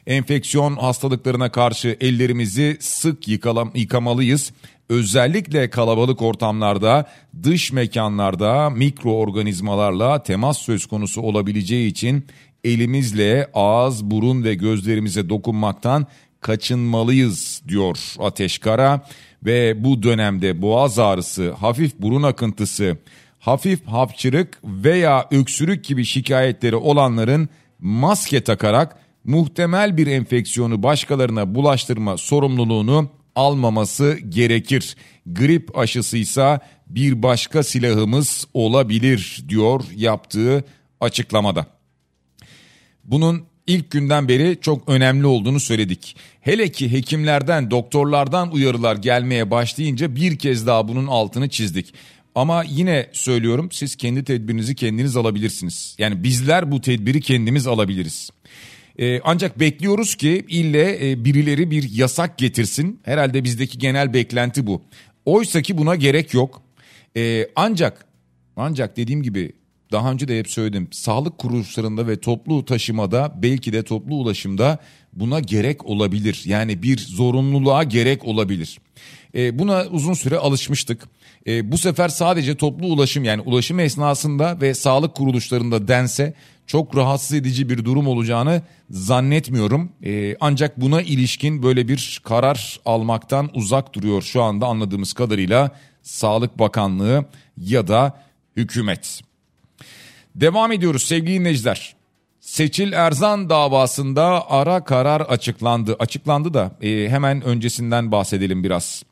Enfeksiyon 0.06 0.76
hastalıklarına 0.76 1.52
karşı 1.52 1.96
ellerimizi 2.00 2.76
sık 2.80 3.28
yıkalam, 3.28 3.72
yıkamalıyız. 3.74 4.52
Özellikle 4.88 5.70
kalabalık 5.70 6.22
ortamlarda, 6.22 7.08
dış 7.42 7.72
mekanlarda 7.72 8.70
mikroorganizmalarla 8.70 10.22
temas 10.22 10.58
söz 10.58 10.86
konusu 10.86 11.20
olabileceği 11.20 11.90
için 11.90 12.26
elimizle 12.64 13.50
ağız, 13.54 14.04
burun 14.04 14.44
ve 14.44 14.54
gözlerimize 14.54 15.28
dokunmaktan 15.28 16.06
kaçınmalıyız 16.46 17.62
diyor 17.68 17.98
Ateş 18.18 18.58
Kara 18.58 19.06
ve 19.44 19.84
bu 19.84 20.02
dönemde 20.02 20.62
boğaz 20.62 20.98
ağrısı, 20.98 21.52
hafif 21.52 21.98
burun 21.98 22.22
akıntısı, 22.22 22.96
hafif 23.38 23.86
hapçırık 23.86 24.58
veya 24.64 25.28
öksürük 25.30 25.84
gibi 25.84 26.04
şikayetleri 26.04 26.76
olanların 26.76 27.48
maske 27.78 28.44
takarak 28.44 28.96
muhtemel 29.24 29.96
bir 29.96 30.06
enfeksiyonu 30.06 30.82
başkalarına 30.82 31.54
bulaştırma 31.54 32.16
sorumluluğunu 32.16 33.10
almaması 33.34 34.18
gerekir. 34.28 34.96
Grip 35.26 35.78
aşısıysa 35.78 36.60
bir 36.86 37.22
başka 37.22 37.62
silahımız 37.62 38.46
olabilir 38.54 39.44
diyor 39.48 39.84
yaptığı 39.96 40.64
açıklamada. 41.00 41.66
Bunun 43.04 43.44
ilk 43.66 43.90
günden 43.90 44.28
beri 44.28 44.58
çok 44.60 44.88
önemli 44.88 45.26
olduğunu 45.26 45.60
söyledik. 45.60 46.16
Hele 46.40 46.68
ki 46.72 46.92
hekimlerden, 46.92 47.70
doktorlardan 47.70 48.52
uyarılar 48.52 48.96
gelmeye 48.96 49.50
başlayınca 49.50 50.16
bir 50.16 50.38
kez 50.38 50.66
daha 50.66 50.88
bunun 50.88 51.06
altını 51.06 51.48
çizdik. 51.48 51.94
Ama 52.34 52.64
yine 52.68 53.06
söylüyorum 53.12 53.68
siz 53.72 53.96
kendi 53.96 54.24
tedbirinizi 54.24 54.74
kendiniz 54.74 55.16
alabilirsiniz. 55.16 55.96
Yani 55.98 56.22
bizler 56.22 56.72
bu 56.72 56.80
tedbiri 56.80 57.20
kendimiz 57.20 57.66
alabiliriz. 57.66 58.30
Ee, 58.98 59.20
ancak 59.24 59.60
bekliyoruz 59.60 60.14
ki 60.14 60.44
ille 60.48 61.10
e, 61.10 61.24
birileri 61.24 61.70
bir 61.70 61.90
yasak 61.90 62.38
getirsin. 62.38 63.00
Herhalde 63.02 63.44
bizdeki 63.44 63.78
genel 63.78 64.12
beklenti 64.12 64.66
bu. 64.66 64.82
Oysa 65.24 65.62
ki 65.62 65.78
buna 65.78 65.94
gerek 65.94 66.34
yok. 66.34 66.62
Ee, 67.16 67.48
ancak 67.56 68.06
ancak 68.56 68.96
dediğim 68.96 69.22
gibi 69.22 69.52
daha 69.92 70.12
önce 70.12 70.28
de 70.28 70.38
hep 70.38 70.50
söyledim. 70.50 70.88
Sağlık 70.92 71.38
kuruluşlarında 71.38 72.06
ve 72.06 72.20
toplu 72.20 72.64
taşımada 72.64 73.34
belki 73.42 73.72
de 73.72 73.82
toplu 73.82 74.14
ulaşımda 74.14 74.78
buna 75.12 75.40
gerek 75.40 75.86
olabilir. 75.86 76.42
Yani 76.44 76.82
bir 76.82 76.98
zorunluluğa 76.98 77.82
gerek 77.82 78.24
olabilir. 78.24 78.78
E, 79.34 79.58
buna 79.58 79.84
uzun 79.84 80.14
süre 80.14 80.38
alışmıştık. 80.38 81.08
E, 81.46 81.72
bu 81.72 81.78
sefer 81.78 82.08
sadece 82.08 82.56
toplu 82.56 82.86
ulaşım 82.86 83.24
yani 83.24 83.40
ulaşım 83.40 83.80
esnasında 83.80 84.60
ve 84.60 84.74
sağlık 84.74 85.14
kuruluşlarında 85.14 85.88
dense 85.88 86.34
çok 86.66 86.96
rahatsız 86.96 87.36
edici 87.36 87.70
bir 87.70 87.84
durum 87.84 88.06
olacağını 88.06 88.62
zannetmiyorum. 88.90 89.92
E, 90.04 90.36
ancak 90.40 90.80
buna 90.80 91.02
ilişkin 91.02 91.62
böyle 91.62 91.88
bir 91.88 92.20
karar 92.24 92.80
almaktan 92.84 93.50
uzak 93.54 93.94
duruyor 93.94 94.22
şu 94.22 94.42
anda 94.42 94.66
anladığımız 94.66 95.12
kadarıyla 95.12 95.70
Sağlık 96.02 96.58
Bakanlığı 96.58 97.24
ya 97.56 97.88
da 97.88 98.20
hükümet. 98.56 99.25
Devam 100.36 100.72
ediyoruz 100.72 101.02
sevgili 101.02 101.40
dinleyiciler. 101.40 101.96
Seçil 102.40 102.92
Erzan 102.92 103.50
davasında 103.50 104.50
ara 104.50 104.84
karar 104.84 105.20
açıklandı. 105.20 105.96
Açıklandı 105.98 106.54
da 106.54 106.76
e, 106.82 107.08
hemen 107.08 107.42
öncesinden 107.42 108.12
bahsedelim 108.12 108.64
biraz. 108.64 109.02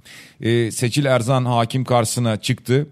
E, 0.40 0.70
Seçil 0.70 1.04
Erzan 1.04 1.44
hakim 1.44 1.84
karşısına 1.84 2.36
çıktı. 2.36 2.88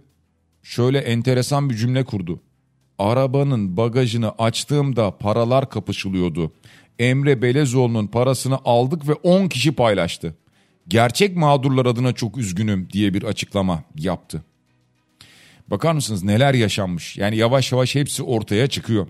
Şöyle 0.62 0.98
enteresan 0.98 1.70
bir 1.70 1.74
cümle 1.74 2.04
kurdu. 2.04 2.40
Arabanın 2.98 3.76
bagajını 3.76 4.32
açtığımda 4.38 5.18
paralar 5.18 5.70
kapışılıyordu. 5.70 6.52
Emre 6.98 7.42
Belezoğlu'nun 7.42 8.06
parasını 8.06 8.58
aldık 8.64 9.08
ve 9.08 9.12
10 9.12 9.48
kişi 9.48 9.72
paylaştı. 9.72 10.34
Gerçek 10.88 11.36
mağdurlar 11.36 11.86
adına 11.86 12.12
çok 12.12 12.38
üzgünüm 12.38 12.88
diye 12.92 13.14
bir 13.14 13.22
açıklama 13.22 13.82
yaptı. 13.98 14.44
Bakar 15.72 15.92
mısınız 15.92 16.24
neler 16.24 16.54
yaşanmış? 16.54 17.18
Yani 17.18 17.36
yavaş 17.36 17.72
yavaş 17.72 17.94
hepsi 17.94 18.22
ortaya 18.22 18.66
çıkıyor. 18.66 19.08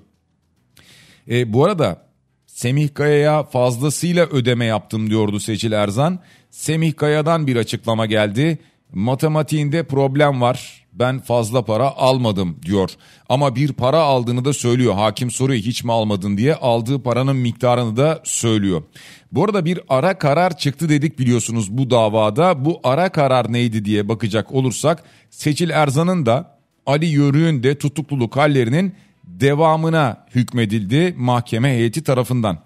E, 1.30 1.52
bu 1.52 1.64
arada 1.64 2.06
Semih 2.46 2.94
Kaya'ya 2.94 3.42
fazlasıyla 3.42 4.26
ödeme 4.26 4.64
yaptım 4.64 5.10
diyordu 5.10 5.40
Seçil 5.40 5.72
Erzan. 5.72 6.18
Semih 6.50 6.96
Kaya'dan 6.96 7.46
bir 7.46 7.56
açıklama 7.56 8.06
geldi. 8.06 8.58
Matematiğinde 8.92 9.82
problem 9.82 10.40
var. 10.40 10.86
ben 10.92 11.20
fazla 11.20 11.64
para 11.64 11.96
almadım 11.96 12.58
diyor. 12.62 12.90
Ama 13.28 13.56
bir 13.56 13.72
para 13.72 13.98
aldığını 13.98 14.44
da 14.44 14.52
söylüyor. 14.52 14.94
Hakim 14.94 15.30
soruyor 15.30 15.62
hiç 15.62 15.84
mi 15.84 15.92
almadın 15.92 16.36
diye 16.36 16.54
aldığı 16.54 17.02
paranın 17.02 17.36
miktarını 17.36 17.96
da 17.96 18.20
söylüyor. 18.24 18.82
Bu 19.32 19.44
arada 19.44 19.64
bir 19.64 19.80
ara 19.88 20.18
karar 20.18 20.56
çıktı 20.56 20.88
dedik 20.88 21.18
biliyorsunuz 21.18 21.70
bu 21.70 21.90
davada. 21.90 22.64
Bu 22.64 22.80
ara 22.84 23.08
karar 23.08 23.52
neydi 23.52 23.84
diye 23.84 24.08
bakacak 24.08 24.52
olursak 24.52 25.04
Seçil 25.30 25.70
Erzan'ın 25.70 26.26
da 26.26 26.51
Ali 26.86 27.06
Yörük'ün 27.06 27.62
de 27.62 27.78
tutukluluk 27.78 28.36
hallerinin 28.36 28.94
devamına 29.24 30.26
hükmedildi 30.34 31.14
mahkeme 31.16 31.70
heyeti 31.70 32.02
tarafından. 32.04 32.58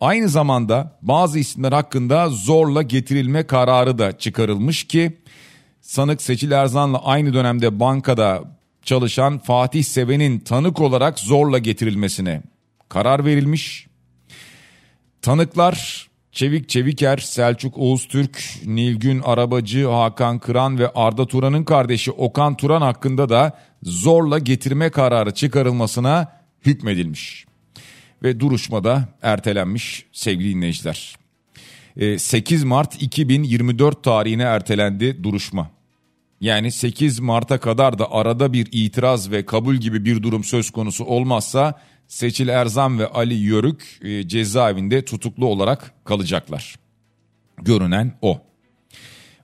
Aynı 0.00 0.28
zamanda 0.28 0.98
bazı 1.02 1.38
isimler 1.38 1.72
hakkında 1.72 2.28
zorla 2.28 2.82
getirilme 2.82 3.46
kararı 3.46 3.98
da 3.98 4.18
çıkarılmış 4.18 4.84
ki 4.84 5.16
sanık 5.80 6.22
Seçil 6.22 6.50
Erzan'la 6.50 7.04
aynı 7.04 7.34
dönemde 7.34 7.80
bankada 7.80 8.44
çalışan 8.82 9.38
Fatih 9.38 9.84
Seven'in 9.84 10.38
tanık 10.38 10.80
olarak 10.80 11.18
zorla 11.18 11.58
getirilmesine 11.58 12.42
karar 12.88 13.24
verilmiş. 13.24 13.86
Tanıklar 15.22 16.08
Çevik 16.32 16.68
Çeviker, 16.68 17.18
Selçuk 17.18 17.78
Oğuz 17.78 18.08
Türk, 18.08 18.44
Nilgün 18.66 19.20
Arabacı, 19.20 19.86
Hakan 19.86 20.38
Kıran 20.38 20.78
ve 20.78 20.88
Arda 20.94 21.26
Turan'ın 21.26 21.64
kardeşi 21.64 22.10
Okan 22.10 22.56
Turan 22.56 22.82
hakkında 22.82 23.28
da 23.28 23.58
zorla 23.82 24.38
getirme 24.38 24.90
kararı 24.90 25.34
çıkarılmasına 25.34 26.32
hükmedilmiş. 26.66 27.46
Ve 28.22 28.40
duruşmada 28.40 29.08
ertelenmiş 29.22 30.06
sevgili 30.12 30.54
dinleyiciler. 30.54 31.16
8 32.18 32.64
Mart 32.64 33.02
2024 33.02 34.04
tarihine 34.04 34.42
ertelendi 34.42 35.24
duruşma. 35.24 35.70
Yani 36.40 36.72
8 36.72 37.20
Mart'a 37.20 37.60
kadar 37.60 37.98
da 37.98 38.12
arada 38.12 38.52
bir 38.52 38.68
itiraz 38.72 39.30
ve 39.30 39.46
kabul 39.46 39.74
gibi 39.74 40.04
bir 40.04 40.22
durum 40.22 40.44
söz 40.44 40.70
konusu 40.70 41.04
olmazsa 41.04 41.80
Seçil 42.08 42.48
Erzan 42.48 42.98
ve 42.98 43.06
Ali 43.06 43.34
Yörük 43.34 44.00
e, 44.02 44.28
cezaevinde 44.28 45.04
tutuklu 45.04 45.46
olarak 45.46 45.94
kalacaklar. 46.04 46.76
Görünen 47.62 48.18
o. 48.22 48.40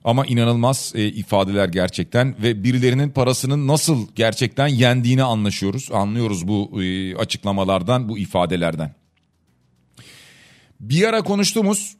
Ama 0.03 0.25
inanılmaz 0.25 0.91
e, 0.95 1.07
ifadeler 1.07 1.69
gerçekten 1.69 2.35
ve 2.43 2.63
birilerinin 2.63 3.09
parasının 3.09 3.67
nasıl 3.67 4.07
gerçekten 4.15 4.67
yendiğini 4.67 5.23
anlaşıyoruz. 5.23 5.89
Anlıyoruz 5.91 6.47
bu 6.47 6.83
e, 6.83 7.15
açıklamalardan, 7.15 8.09
bu 8.09 8.17
ifadelerden. 8.17 8.95
Bir 10.79 11.07
ara 11.07 11.21
konuştuğumuz 11.21 11.97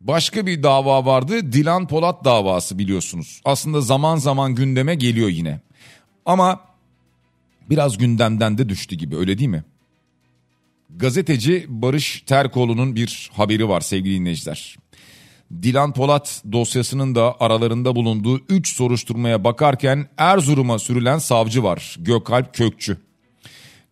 başka 0.00 0.46
bir 0.46 0.62
dava 0.62 1.06
vardı. 1.06 1.52
Dilan 1.52 1.86
Polat 1.86 2.24
davası 2.24 2.78
biliyorsunuz. 2.78 3.40
Aslında 3.44 3.80
zaman 3.80 4.16
zaman 4.16 4.54
gündeme 4.54 4.94
geliyor 4.94 5.28
yine. 5.28 5.60
Ama 6.26 6.60
biraz 7.70 7.98
gündemden 7.98 8.58
de 8.58 8.68
düştü 8.68 8.96
gibi 8.96 9.16
öyle 9.16 9.38
değil 9.38 9.50
mi? 9.50 9.64
Gazeteci 10.96 11.66
Barış 11.68 12.22
Terkoğlu'nun 12.26 12.96
bir 12.96 13.30
haberi 13.32 13.68
var 13.68 13.80
sevgili 13.80 14.20
dinleyiciler. 14.20 14.76
Dilan 15.62 15.92
Polat 15.92 16.42
dosyasının 16.52 17.14
da 17.14 17.40
aralarında 17.40 17.96
bulunduğu 17.96 18.40
3 18.48 18.76
soruşturmaya 18.76 19.44
bakarken 19.44 20.08
Erzurum'a 20.18 20.78
sürülen 20.78 21.18
savcı 21.18 21.62
var 21.62 21.96
Gökalp 21.98 22.54
Kökçü. 22.54 22.98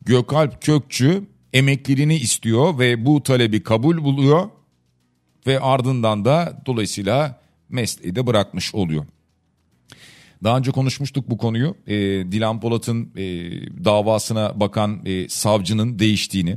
Gökalp 0.02 0.62
Kökçü 0.62 1.24
emekliliğini 1.52 2.16
istiyor 2.16 2.78
ve 2.78 3.06
bu 3.06 3.22
talebi 3.22 3.62
kabul 3.62 3.98
buluyor 3.98 4.48
ve 5.46 5.60
ardından 5.60 6.24
da 6.24 6.62
dolayısıyla 6.66 7.40
mesleği 7.68 8.16
de 8.16 8.26
bırakmış 8.26 8.74
oluyor. 8.74 9.04
Daha 10.44 10.58
önce 10.58 10.70
konuşmuştuk 10.70 11.30
bu 11.30 11.38
konuyu. 11.38 11.76
E, 11.86 11.96
Dilan 12.32 12.60
Polat'ın 12.60 13.10
e, 13.16 13.24
davasına 13.84 14.60
bakan 14.60 15.06
e, 15.06 15.28
savcının 15.28 15.98
değiştiğini. 15.98 16.56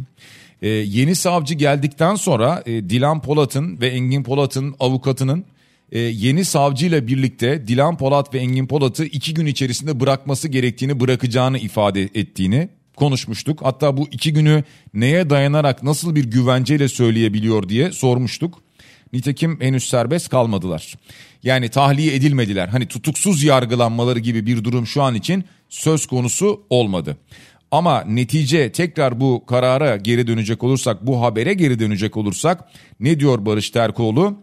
E, 0.62 0.68
yeni 0.70 1.16
savcı 1.16 1.54
geldikten 1.54 2.16
sonra 2.16 2.64
e, 2.66 2.90
Dilan 2.90 3.22
Polat'ın 3.22 3.82
ve 3.82 3.88
Engin 3.88 4.24
Polat'ın 4.24 4.76
avukatının 4.80 5.46
e, 5.92 6.00
yeni 6.00 6.46
savcıyla 6.46 7.08
birlikte 7.08 7.68
Dilan 7.68 7.98
Polat 7.98 8.34
ve 8.34 8.40
Engin 8.40 8.68
Polat'ı 8.68 9.06
iki 9.06 9.34
gün 9.34 9.46
içerisinde 9.46 10.00
bırakması 10.00 10.48
gerektiğini 10.48 11.00
bırakacağını 11.00 11.58
ifade 11.58 12.02
ettiğini 12.02 12.70
konuşmuştuk. 12.96 13.60
Hatta 13.62 13.98
bu 13.98 14.08
iki 14.12 14.34
günü 14.34 14.64
neye 14.94 15.30
dayanarak 15.30 15.84
nasıl 15.84 16.16
bir 16.16 16.26
güvenceyle 16.26 16.88
söyleyebiliyor 16.88 17.70
diye 17.70 17.92
sormuştuk. 17.92 18.62
Nitekim 19.16 19.62
henüz 19.62 19.90
serbest 19.90 20.30
kalmadılar. 20.30 20.96
Yani 21.44 21.70
tahliye 21.70 22.16
edilmediler. 22.16 22.68
Hani 22.68 22.86
tutuksuz 22.88 23.44
yargılanmaları 23.44 24.20
gibi 24.20 24.46
bir 24.46 24.64
durum 24.64 24.88
şu 24.88 25.04
an 25.04 25.16
için 25.16 25.44
söz 25.70 26.06
konusu 26.06 26.64
olmadı. 26.70 27.18
Ama 27.72 28.02
netice 28.02 28.72
tekrar 28.72 29.20
bu 29.20 29.46
karara 29.46 29.98
geri 29.98 30.28
dönecek 30.28 30.64
olursak, 30.64 31.08
bu 31.08 31.22
habere 31.22 31.54
geri 31.54 31.80
dönecek 31.80 32.18
olursak 32.18 32.64
ne 33.00 33.20
diyor 33.20 33.46
Barış 33.46 33.70
Terkoğlu? 33.70 34.38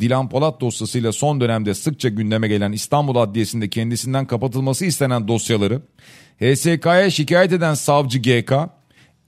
Dilan 0.00 0.28
Polat 0.28 0.60
dosyasıyla 0.60 1.12
son 1.12 1.40
dönemde 1.40 1.74
sıkça 1.74 2.08
gündeme 2.08 2.48
gelen 2.48 2.72
İstanbul 2.72 3.16
Adliyesi'nde 3.16 3.68
kendisinden 3.68 4.26
kapatılması 4.26 4.84
istenen 4.84 5.28
dosyaları 5.28 5.82
HSK'ya 6.40 7.10
şikayet 7.10 7.52
eden 7.52 7.74
savcı 7.74 8.18
GK, 8.18 8.52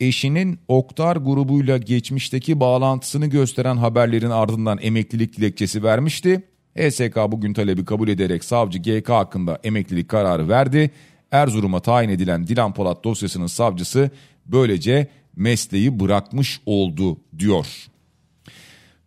eşinin 0.01 0.59
Oktar 0.69 1.17
grubuyla 1.17 1.79
geçmişteki 1.79 2.61
bağlantısını 2.61 3.27
gösteren 3.27 3.77
haberlerin 3.77 4.31
ardından 4.31 4.79
emeklilik 4.83 5.37
dilekçesi 5.37 5.83
vermişti. 5.83 6.43
HSK 6.79 7.17
bugün 7.29 7.53
talebi 7.53 7.85
kabul 7.85 8.09
ederek 8.09 8.45
savcı 8.45 8.79
GK 8.79 9.09
hakkında 9.09 9.59
emeklilik 9.65 10.09
kararı 10.09 10.49
verdi. 10.49 10.91
Erzurum'a 11.33 11.81
tayin 11.81 12.09
edilen 12.09 12.47
Dilan 12.47 12.75
Polat 12.75 13.05
dosyasının 13.05 13.47
savcısı 13.47 14.11
böylece 14.47 15.09
mesleği 15.37 16.01
bırakmış 16.01 16.61
oldu 16.67 17.19
diyor. 17.39 17.67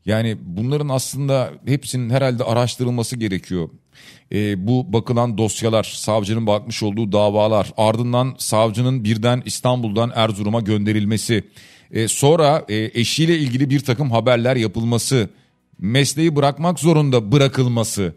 Yani 0.05 0.37
bunların 0.41 0.89
aslında 0.89 1.51
hepsinin 1.65 2.09
herhalde 2.09 2.43
araştırılması 2.43 3.15
gerekiyor. 3.15 3.69
E, 4.33 4.67
bu 4.67 4.93
bakılan 4.93 5.37
dosyalar, 5.37 5.83
savcının 5.83 6.47
bakmış 6.47 6.83
olduğu 6.83 7.11
davalar, 7.11 7.73
ardından 7.77 8.35
savcının 8.37 9.03
birden 9.03 9.43
İstanbul'dan 9.45 10.11
Erzurum'a 10.15 10.59
gönderilmesi, 10.59 11.43
e, 11.91 12.07
sonra 12.07 12.65
e, 12.69 12.91
eşiyle 12.93 13.37
ilgili 13.37 13.69
bir 13.69 13.79
takım 13.79 14.11
haberler 14.11 14.55
yapılması, 14.55 15.29
mesleği 15.79 16.35
bırakmak 16.35 16.79
zorunda 16.79 17.31
bırakılması. 17.31 18.13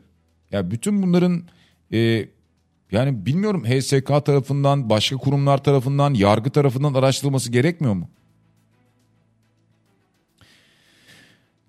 Ya 0.52 0.70
bütün 0.70 1.02
bunların 1.02 1.42
e, 1.92 2.28
yani 2.92 3.26
bilmiyorum 3.26 3.64
HSK 3.64 4.06
tarafından, 4.06 4.90
başka 4.90 5.16
kurumlar 5.16 5.64
tarafından, 5.64 6.14
yargı 6.14 6.50
tarafından 6.50 6.94
araştırılması 6.94 7.52
gerekmiyor 7.52 7.94
mu? 7.94 8.08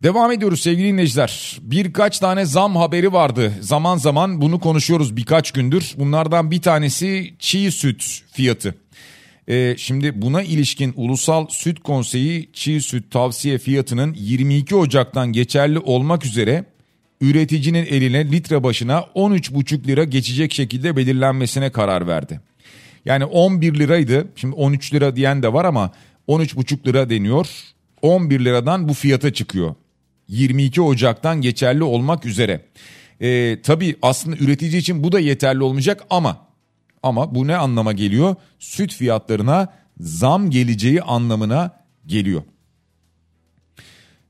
Devam 0.03 0.31
ediyoruz 0.31 0.61
sevgili 0.61 0.87
dinleyiciler. 0.87 1.57
Birkaç 1.61 2.19
tane 2.19 2.45
zam 2.45 2.75
haberi 2.75 3.13
vardı. 3.13 3.53
Zaman 3.61 3.97
zaman 3.97 4.41
bunu 4.41 4.59
konuşuyoruz 4.59 5.17
birkaç 5.17 5.51
gündür. 5.51 5.93
Bunlardan 5.97 6.51
bir 6.51 6.61
tanesi 6.61 7.33
çiğ 7.39 7.71
süt 7.71 8.21
fiyatı. 8.31 8.75
Ee, 9.49 9.75
şimdi 9.77 10.21
buna 10.21 10.41
ilişkin 10.41 10.93
Ulusal 10.95 11.47
Süt 11.49 11.79
Konseyi 11.79 12.49
çiğ 12.53 12.81
süt 12.81 13.11
tavsiye 13.11 13.57
fiyatının 13.57 14.13
22 14.13 14.75
Ocak'tan 14.75 15.33
geçerli 15.33 15.79
olmak 15.79 16.25
üzere 16.25 16.65
üreticinin 17.21 17.85
eline 17.85 18.31
litre 18.31 18.63
başına 18.63 19.05
13,5 19.15 19.87
lira 19.87 20.03
geçecek 20.03 20.53
şekilde 20.53 20.95
belirlenmesine 20.95 21.71
karar 21.71 22.07
verdi. 22.07 22.41
Yani 23.05 23.25
11 23.25 23.79
liraydı. 23.79 24.27
Şimdi 24.35 24.55
13 24.55 24.93
lira 24.93 25.15
diyen 25.15 25.43
de 25.43 25.53
var 25.53 25.65
ama 25.65 25.91
13,5 26.27 26.87
lira 26.87 27.09
deniyor. 27.09 27.47
11 28.01 28.45
liradan 28.45 28.89
bu 28.89 28.93
fiyata 28.93 29.33
çıkıyor. 29.33 29.75
22 30.27 30.81
Ocak'tan 30.81 31.41
geçerli 31.41 31.83
olmak 31.83 32.25
üzere. 32.25 32.65
Ee, 33.21 33.57
tabii 33.63 33.95
aslında 34.01 34.37
üretici 34.37 34.77
için 34.77 35.03
bu 35.03 35.11
da 35.11 35.19
yeterli 35.19 35.63
olmayacak 35.63 36.03
ama 36.09 36.47
ama 37.03 37.35
bu 37.35 37.47
ne 37.47 37.55
anlama 37.55 37.93
geliyor? 37.93 38.35
Süt 38.59 38.93
fiyatlarına 38.93 39.73
zam 39.99 40.49
geleceği 40.49 41.01
anlamına 41.01 41.83
geliyor. 42.05 42.41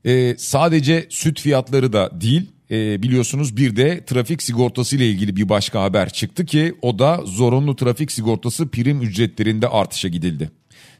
Ee, 0.06 0.34
sadece 0.38 1.06
süt 1.10 1.40
fiyatları 1.40 1.92
da 1.92 2.20
değil 2.20 2.52
e, 2.70 3.02
biliyorsunuz 3.02 3.56
bir 3.56 3.76
de 3.76 4.04
trafik 4.04 4.42
sigortası 4.42 4.96
ile 4.96 5.10
ilgili 5.10 5.36
bir 5.36 5.48
başka 5.48 5.82
haber 5.82 6.08
çıktı 6.08 6.46
ki 6.46 6.74
o 6.82 6.98
da 6.98 7.20
zorunlu 7.24 7.76
trafik 7.76 8.12
sigortası 8.12 8.68
prim 8.68 9.02
ücretlerinde 9.02 9.68
artışa 9.68 10.08
gidildi. 10.08 10.50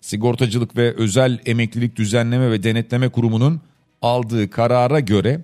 Sigortacılık 0.01 0.77
ve 0.77 0.95
Özel 0.95 1.39
Emeklilik 1.47 1.97
Düzenleme 1.97 2.51
ve 2.51 2.63
Denetleme 2.63 3.09
Kurumu'nun 3.09 3.61
aldığı 4.03 4.51
karara 4.51 5.01
göre 5.01 5.41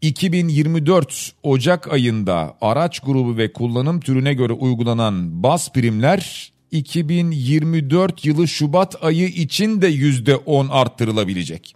2024 0.00 1.32
Ocak 1.42 1.92
ayında 1.92 2.56
araç 2.60 3.00
grubu 3.00 3.36
ve 3.36 3.52
kullanım 3.52 4.00
türüne 4.00 4.34
göre 4.34 4.52
uygulanan 4.52 5.42
bas 5.42 5.72
primler 5.72 6.52
2024 6.70 8.24
yılı 8.24 8.48
Şubat 8.48 9.04
ayı 9.04 9.28
için 9.28 9.82
de 9.82 9.90
%10 9.90 10.70
arttırılabilecek. 10.70 11.74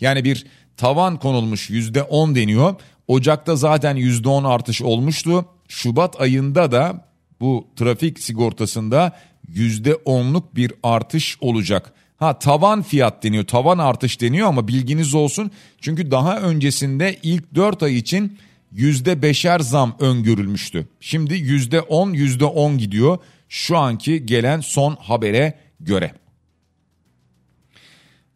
Yani 0.00 0.24
bir 0.24 0.46
tavan 0.76 1.18
konulmuş 1.18 1.70
%10 1.70 2.34
deniyor. 2.34 2.74
Ocak'ta 3.08 3.56
zaten 3.56 3.96
%10 3.96 4.48
artış 4.48 4.82
olmuştu. 4.82 5.44
Şubat 5.68 6.20
ayında 6.20 6.72
da 6.72 7.08
Bu 7.40 7.68
trafik 7.76 8.20
sigortasında 8.20 9.12
%10'luk 9.52 10.42
bir 10.54 10.72
artış 10.82 11.38
olacak. 11.40 11.92
Ha 12.18 12.38
tavan 12.38 12.82
fiyat 12.82 13.22
deniyor, 13.22 13.44
tavan 13.44 13.78
artış 13.78 14.20
deniyor 14.20 14.48
ama 14.48 14.68
bilginiz 14.68 15.14
olsun. 15.14 15.50
Çünkü 15.80 16.10
daha 16.10 16.40
öncesinde 16.40 17.18
ilk 17.22 17.54
4 17.54 17.82
ay 17.82 17.98
için 17.98 18.38
%5'er 18.74 19.62
zam 19.62 19.96
öngörülmüştü. 20.00 20.88
Şimdi 21.00 21.34
%10, 21.34 22.14
%10 22.14 22.78
gidiyor 22.78 23.18
şu 23.48 23.76
anki 23.76 24.26
gelen 24.26 24.60
son 24.60 24.96
habere 25.00 25.58
göre. 25.80 26.12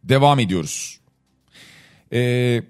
Devam 0.05 0.39
ediyoruz. 0.39 0.99
Ee, 2.12 2.62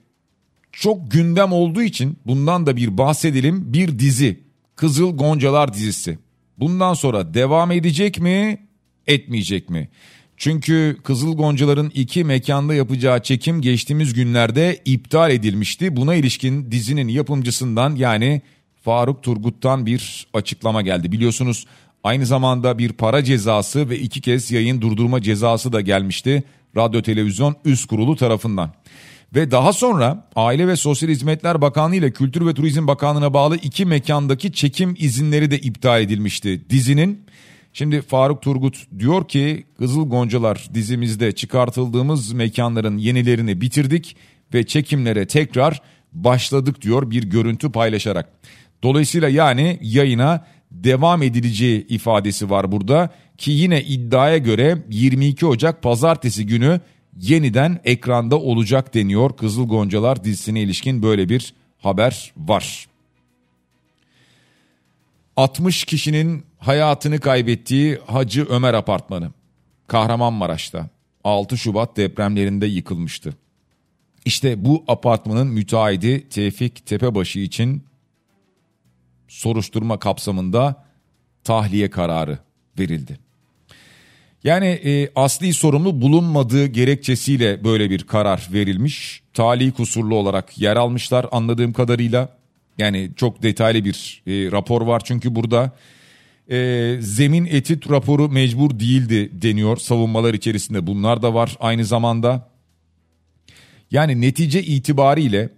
çok 0.72 1.10
gündem 1.10 1.52
olduğu 1.52 1.82
için 1.82 2.18
bundan 2.26 2.66
da 2.66 2.76
bir 2.76 2.98
bahsedelim. 2.98 3.72
Bir 3.72 3.98
dizi 3.98 4.40
Kızıl 4.76 5.16
Goncalar 5.16 5.74
dizisi. 5.74 6.18
Bundan 6.58 6.94
sonra 6.94 7.34
devam 7.34 7.72
edecek 7.72 8.18
mi, 8.18 8.66
etmeyecek 9.06 9.70
mi? 9.70 9.88
Çünkü 10.42 10.96
Kızıl 11.04 11.36
Goncalar'ın 11.36 11.90
iki 11.94 12.24
mekanda 12.24 12.74
yapacağı 12.74 13.22
çekim 13.22 13.62
geçtiğimiz 13.62 14.14
günlerde 14.14 14.80
iptal 14.84 15.30
edilmişti. 15.30 15.96
Buna 15.96 16.14
ilişkin 16.14 16.70
dizinin 16.70 17.08
yapımcısından 17.08 17.96
yani 17.96 18.42
Faruk 18.84 19.22
Turgut'tan 19.22 19.86
bir 19.86 20.26
açıklama 20.34 20.82
geldi. 20.82 21.12
Biliyorsunuz 21.12 21.66
aynı 22.04 22.26
zamanda 22.26 22.78
bir 22.78 22.92
para 22.92 23.24
cezası 23.24 23.90
ve 23.90 23.98
iki 23.98 24.20
kez 24.20 24.50
yayın 24.50 24.80
durdurma 24.80 25.22
cezası 25.22 25.72
da 25.72 25.80
gelmişti. 25.80 26.42
Radyo 26.76 27.02
Televizyon 27.02 27.56
Üst 27.64 27.86
Kurulu 27.86 28.16
tarafından. 28.16 28.72
Ve 29.34 29.50
daha 29.50 29.72
sonra 29.72 30.28
Aile 30.36 30.68
ve 30.68 30.76
Sosyal 30.76 31.10
Hizmetler 31.10 31.60
Bakanlığı 31.60 31.96
ile 31.96 32.12
Kültür 32.12 32.46
ve 32.46 32.54
Turizm 32.54 32.86
Bakanlığı'na 32.86 33.34
bağlı 33.34 33.56
iki 33.56 33.86
mekandaki 33.86 34.52
çekim 34.52 34.94
izinleri 34.98 35.50
de 35.50 35.58
iptal 35.58 36.02
edilmişti 36.02 36.70
dizinin. 36.70 37.26
Şimdi 37.72 38.02
Faruk 38.02 38.42
Turgut 38.42 38.86
diyor 38.98 39.28
ki 39.28 39.66
Kızıl 39.78 40.08
Goncalar 40.08 40.68
dizimizde 40.74 41.32
çıkartıldığımız 41.32 42.32
mekanların 42.32 42.98
yenilerini 42.98 43.60
bitirdik 43.60 44.16
ve 44.54 44.66
çekimlere 44.66 45.26
tekrar 45.26 45.82
başladık 46.12 46.82
diyor 46.82 47.10
bir 47.10 47.24
görüntü 47.24 47.72
paylaşarak. 47.72 48.32
Dolayısıyla 48.82 49.28
yani 49.28 49.78
yayına 49.82 50.46
devam 50.70 51.22
edileceği 51.22 51.86
ifadesi 51.86 52.50
var 52.50 52.72
burada 52.72 53.10
ki 53.38 53.50
yine 53.50 53.82
iddiaya 53.82 54.38
göre 54.38 54.78
22 54.90 55.46
Ocak 55.46 55.82
pazartesi 55.82 56.46
günü 56.46 56.80
yeniden 57.18 57.80
ekranda 57.84 58.40
olacak 58.40 58.94
deniyor. 58.94 59.36
Kızıl 59.36 59.68
Goncalar 59.68 60.24
dizisine 60.24 60.60
ilişkin 60.60 61.02
böyle 61.02 61.28
bir 61.28 61.54
haber 61.78 62.32
var. 62.36 62.86
60 65.36 65.84
kişinin 65.84 66.44
hayatını 66.62 67.20
kaybettiği 67.20 67.98
Hacı 68.06 68.46
Ömer 68.48 68.74
Apartmanı 68.74 69.30
Kahramanmaraş'ta 69.86 70.88
6 71.24 71.58
Şubat 71.58 71.96
depremlerinde 71.96 72.66
yıkılmıştı. 72.66 73.34
İşte 74.24 74.64
bu 74.64 74.84
apartmanın 74.88 75.46
müteahhidi 75.46 76.28
Tevfik 76.28 76.86
Tepebaşı 76.86 77.38
için 77.38 77.84
soruşturma 79.28 79.98
kapsamında 79.98 80.84
tahliye 81.44 81.90
kararı 81.90 82.38
verildi. 82.78 83.18
Yani 84.44 84.66
e, 84.66 85.10
asli 85.16 85.54
sorumlu 85.54 86.00
bulunmadığı 86.00 86.66
gerekçesiyle 86.66 87.64
böyle 87.64 87.90
bir 87.90 88.02
karar 88.02 88.48
verilmiş. 88.52 89.22
Tali 89.34 89.72
kusurlu 89.72 90.14
olarak 90.14 90.58
yer 90.58 90.76
almışlar 90.76 91.26
anladığım 91.32 91.72
kadarıyla. 91.72 92.28
Yani 92.78 93.10
çok 93.16 93.42
detaylı 93.42 93.84
bir 93.84 94.22
e, 94.26 94.52
rapor 94.52 94.82
var 94.82 95.02
çünkü 95.04 95.34
burada 95.34 95.72
e, 96.52 96.96
zemin 97.00 97.44
etüt 97.44 97.90
raporu 97.90 98.28
mecbur 98.28 98.78
değildi 98.78 99.30
deniyor 99.42 99.76
savunmalar 99.76 100.34
içerisinde 100.34 100.86
bunlar 100.86 101.22
da 101.22 101.34
var 101.34 101.56
aynı 101.60 101.84
zamanda. 101.84 102.48
Yani 103.90 104.20
netice 104.20 104.62
itibariyle 104.62 105.48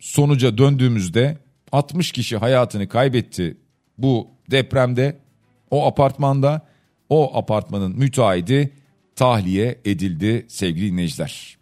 sonuca 0.00 0.58
döndüğümüzde 0.58 1.38
60 1.72 2.12
kişi 2.12 2.36
hayatını 2.36 2.88
kaybetti 2.88 3.56
bu 3.98 4.28
depremde 4.50 5.18
o 5.70 5.86
apartmanda 5.86 6.66
o 7.08 7.36
apartmanın 7.38 7.98
müteahhidi 7.98 8.72
tahliye 9.16 9.78
edildi 9.84 10.46
sevgili 10.48 10.92
dinleyiciler. 10.92 11.58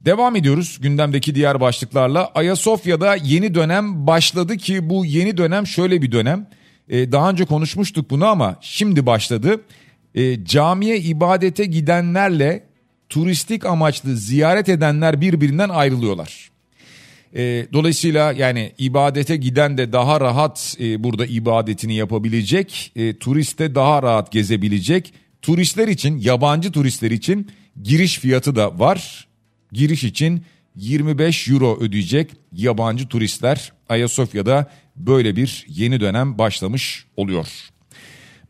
Devam 0.00 0.36
ediyoruz 0.36 0.78
gündemdeki 0.80 1.34
diğer 1.34 1.60
başlıklarla. 1.60 2.32
Ayasofya'da 2.34 3.16
yeni 3.16 3.54
dönem 3.54 4.06
başladı 4.06 4.56
ki 4.56 4.90
bu 4.90 5.06
yeni 5.06 5.36
dönem 5.36 5.66
şöyle 5.66 6.02
bir 6.02 6.12
dönem. 6.12 6.48
Ee, 6.88 7.12
daha 7.12 7.30
önce 7.30 7.44
konuşmuştuk 7.44 8.10
bunu 8.10 8.26
ama 8.26 8.56
şimdi 8.60 9.06
başladı. 9.06 9.60
Ee, 10.14 10.44
camiye 10.44 10.98
ibadete 10.98 11.64
gidenlerle 11.64 12.64
turistik 13.08 13.66
amaçlı 13.66 14.16
ziyaret 14.16 14.68
edenler 14.68 15.20
birbirinden 15.20 15.68
ayrılıyorlar. 15.68 16.50
E, 17.36 17.66
dolayısıyla 17.72 18.32
yani 18.32 18.72
ibadete 18.78 19.36
giden 19.36 19.78
de 19.78 19.92
daha 19.92 20.20
rahat 20.20 20.76
e, 20.80 21.04
burada 21.04 21.26
ibadetini 21.26 21.94
yapabilecek, 21.94 22.92
e, 22.96 23.18
turist 23.18 23.58
de 23.58 23.74
daha 23.74 24.02
rahat 24.02 24.32
gezebilecek. 24.32 25.14
Turistler 25.42 25.88
için, 25.88 26.18
yabancı 26.18 26.72
turistler 26.72 27.10
için 27.10 27.50
giriş 27.82 28.18
fiyatı 28.18 28.56
da 28.56 28.78
var. 28.78 29.28
Giriş 29.72 30.04
için 30.04 30.42
25 30.76 31.48
euro 31.48 31.78
ödeyecek 31.80 32.30
yabancı 32.52 33.08
turistler 33.08 33.72
Ayasofya'da 33.88 34.70
böyle 34.96 35.36
bir 35.36 35.64
yeni 35.68 36.00
dönem 36.00 36.38
başlamış 36.38 37.04
oluyor. 37.16 37.48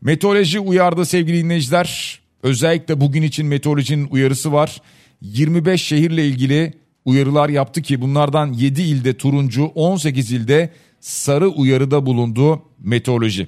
Meteoroloji 0.01 0.59
uyardı 0.59 1.05
sevgili 1.05 1.43
dinleyiciler. 1.43 2.19
Özellikle 2.43 3.01
bugün 3.01 3.21
için 3.21 3.45
meteorolojinin 3.45 4.07
uyarısı 4.11 4.53
var. 4.53 4.81
25 5.21 5.81
şehirle 5.81 6.27
ilgili 6.27 6.73
uyarılar 7.05 7.49
yaptı 7.49 7.81
ki 7.81 8.01
bunlardan 8.01 8.53
7 8.53 8.81
ilde 8.81 9.17
turuncu 9.17 9.65
18 9.65 10.31
ilde 10.31 10.69
sarı 10.99 11.47
uyarıda 11.47 12.05
bulundu 12.05 12.61
meteoroloji. 12.79 13.47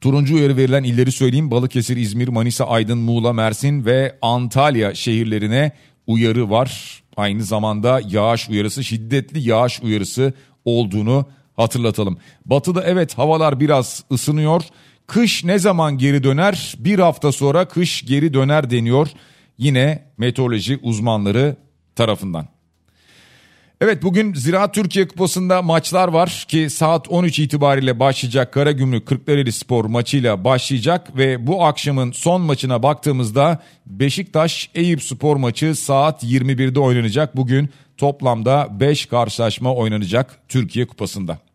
Turuncu 0.00 0.34
uyarı 0.34 0.56
verilen 0.56 0.84
illeri 0.84 1.12
söyleyeyim 1.12 1.50
Balıkesir, 1.50 1.96
İzmir, 1.96 2.28
Manisa, 2.28 2.64
Aydın, 2.64 2.98
Muğla, 2.98 3.32
Mersin 3.32 3.84
ve 3.84 4.18
Antalya 4.22 4.94
şehirlerine 4.94 5.72
uyarı 6.06 6.50
var. 6.50 7.02
Aynı 7.16 7.44
zamanda 7.44 8.00
yağış 8.08 8.48
uyarısı 8.48 8.84
şiddetli 8.84 9.48
yağış 9.48 9.82
uyarısı 9.82 10.32
olduğunu 10.64 11.26
hatırlatalım. 11.58 12.18
Batıda 12.46 12.84
evet 12.84 13.18
havalar 13.18 13.60
biraz 13.60 14.04
ısınıyor. 14.12 14.62
Kış 15.06 15.44
ne 15.44 15.58
zaman 15.58 15.98
geri 15.98 16.22
döner? 16.22 16.74
Bir 16.78 16.98
hafta 16.98 17.32
sonra 17.32 17.68
kış 17.68 18.04
geri 18.06 18.34
döner 18.34 18.70
deniyor. 18.70 19.08
Yine 19.58 20.04
meteoroloji 20.18 20.78
uzmanları 20.82 21.56
tarafından. 21.96 22.48
Evet 23.80 24.02
bugün 24.02 24.34
Ziraat 24.34 24.74
Türkiye 24.74 25.08
Kupası'nda 25.08 25.62
maçlar 25.62 26.08
var 26.08 26.44
ki 26.48 26.70
saat 26.70 27.08
13 27.08 27.38
itibariyle 27.38 28.00
başlayacak 28.00 28.52
Karagümrük 28.52 29.06
Kırklareli 29.06 29.52
Spor 29.52 29.84
maçıyla 29.84 30.44
başlayacak 30.44 31.16
ve 31.16 31.46
bu 31.46 31.64
akşamın 31.64 32.12
son 32.12 32.40
maçına 32.40 32.82
baktığımızda 32.82 33.62
Beşiktaş 33.86 34.70
Eyüp 34.74 35.02
Spor 35.02 35.36
maçı 35.36 35.74
saat 35.74 36.24
21'de 36.24 36.80
oynanacak. 36.80 37.36
Bugün 37.36 37.70
toplamda 37.96 38.68
5 38.80 39.06
karşılaşma 39.06 39.74
oynanacak 39.74 40.38
Türkiye 40.48 40.86
Kupası'nda. 40.86 41.47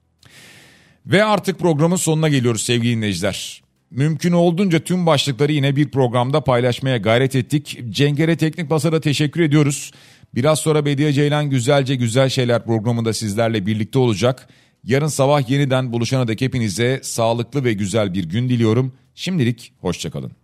Ve 1.05 1.23
artık 1.23 1.59
programın 1.59 1.95
sonuna 1.95 2.29
geliyoruz 2.29 2.61
sevgili 2.61 2.95
dinleyiciler. 2.95 3.63
Mümkün 3.91 4.31
olduğunca 4.31 4.79
tüm 4.79 5.05
başlıkları 5.05 5.51
yine 5.51 5.75
bir 5.75 5.91
programda 5.91 6.41
paylaşmaya 6.41 6.97
gayret 6.97 7.35
ettik. 7.35 7.79
Cengere 7.89 8.37
Teknik 8.37 8.69
Basar'a 8.69 9.01
teşekkür 9.01 9.41
ediyoruz. 9.41 9.91
Biraz 10.35 10.59
sonra 10.59 10.85
Bediye 10.85 11.13
Ceylan 11.13 11.49
Güzelce 11.49 11.95
Güzel 11.95 12.29
Şeyler 12.29 12.65
programında 12.65 13.13
sizlerle 13.13 13.65
birlikte 13.65 13.99
olacak. 13.99 14.47
Yarın 14.83 15.07
sabah 15.07 15.49
yeniden 15.49 15.93
buluşana 15.93 16.27
dek 16.27 16.41
hepinize 16.41 16.99
sağlıklı 17.03 17.63
ve 17.63 17.73
güzel 17.73 18.13
bir 18.13 18.23
gün 18.23 18.49
diliyorum. 18.49 18.93
Şimdilik 19.15 19.73
hoşçakalın. 19.81 20.42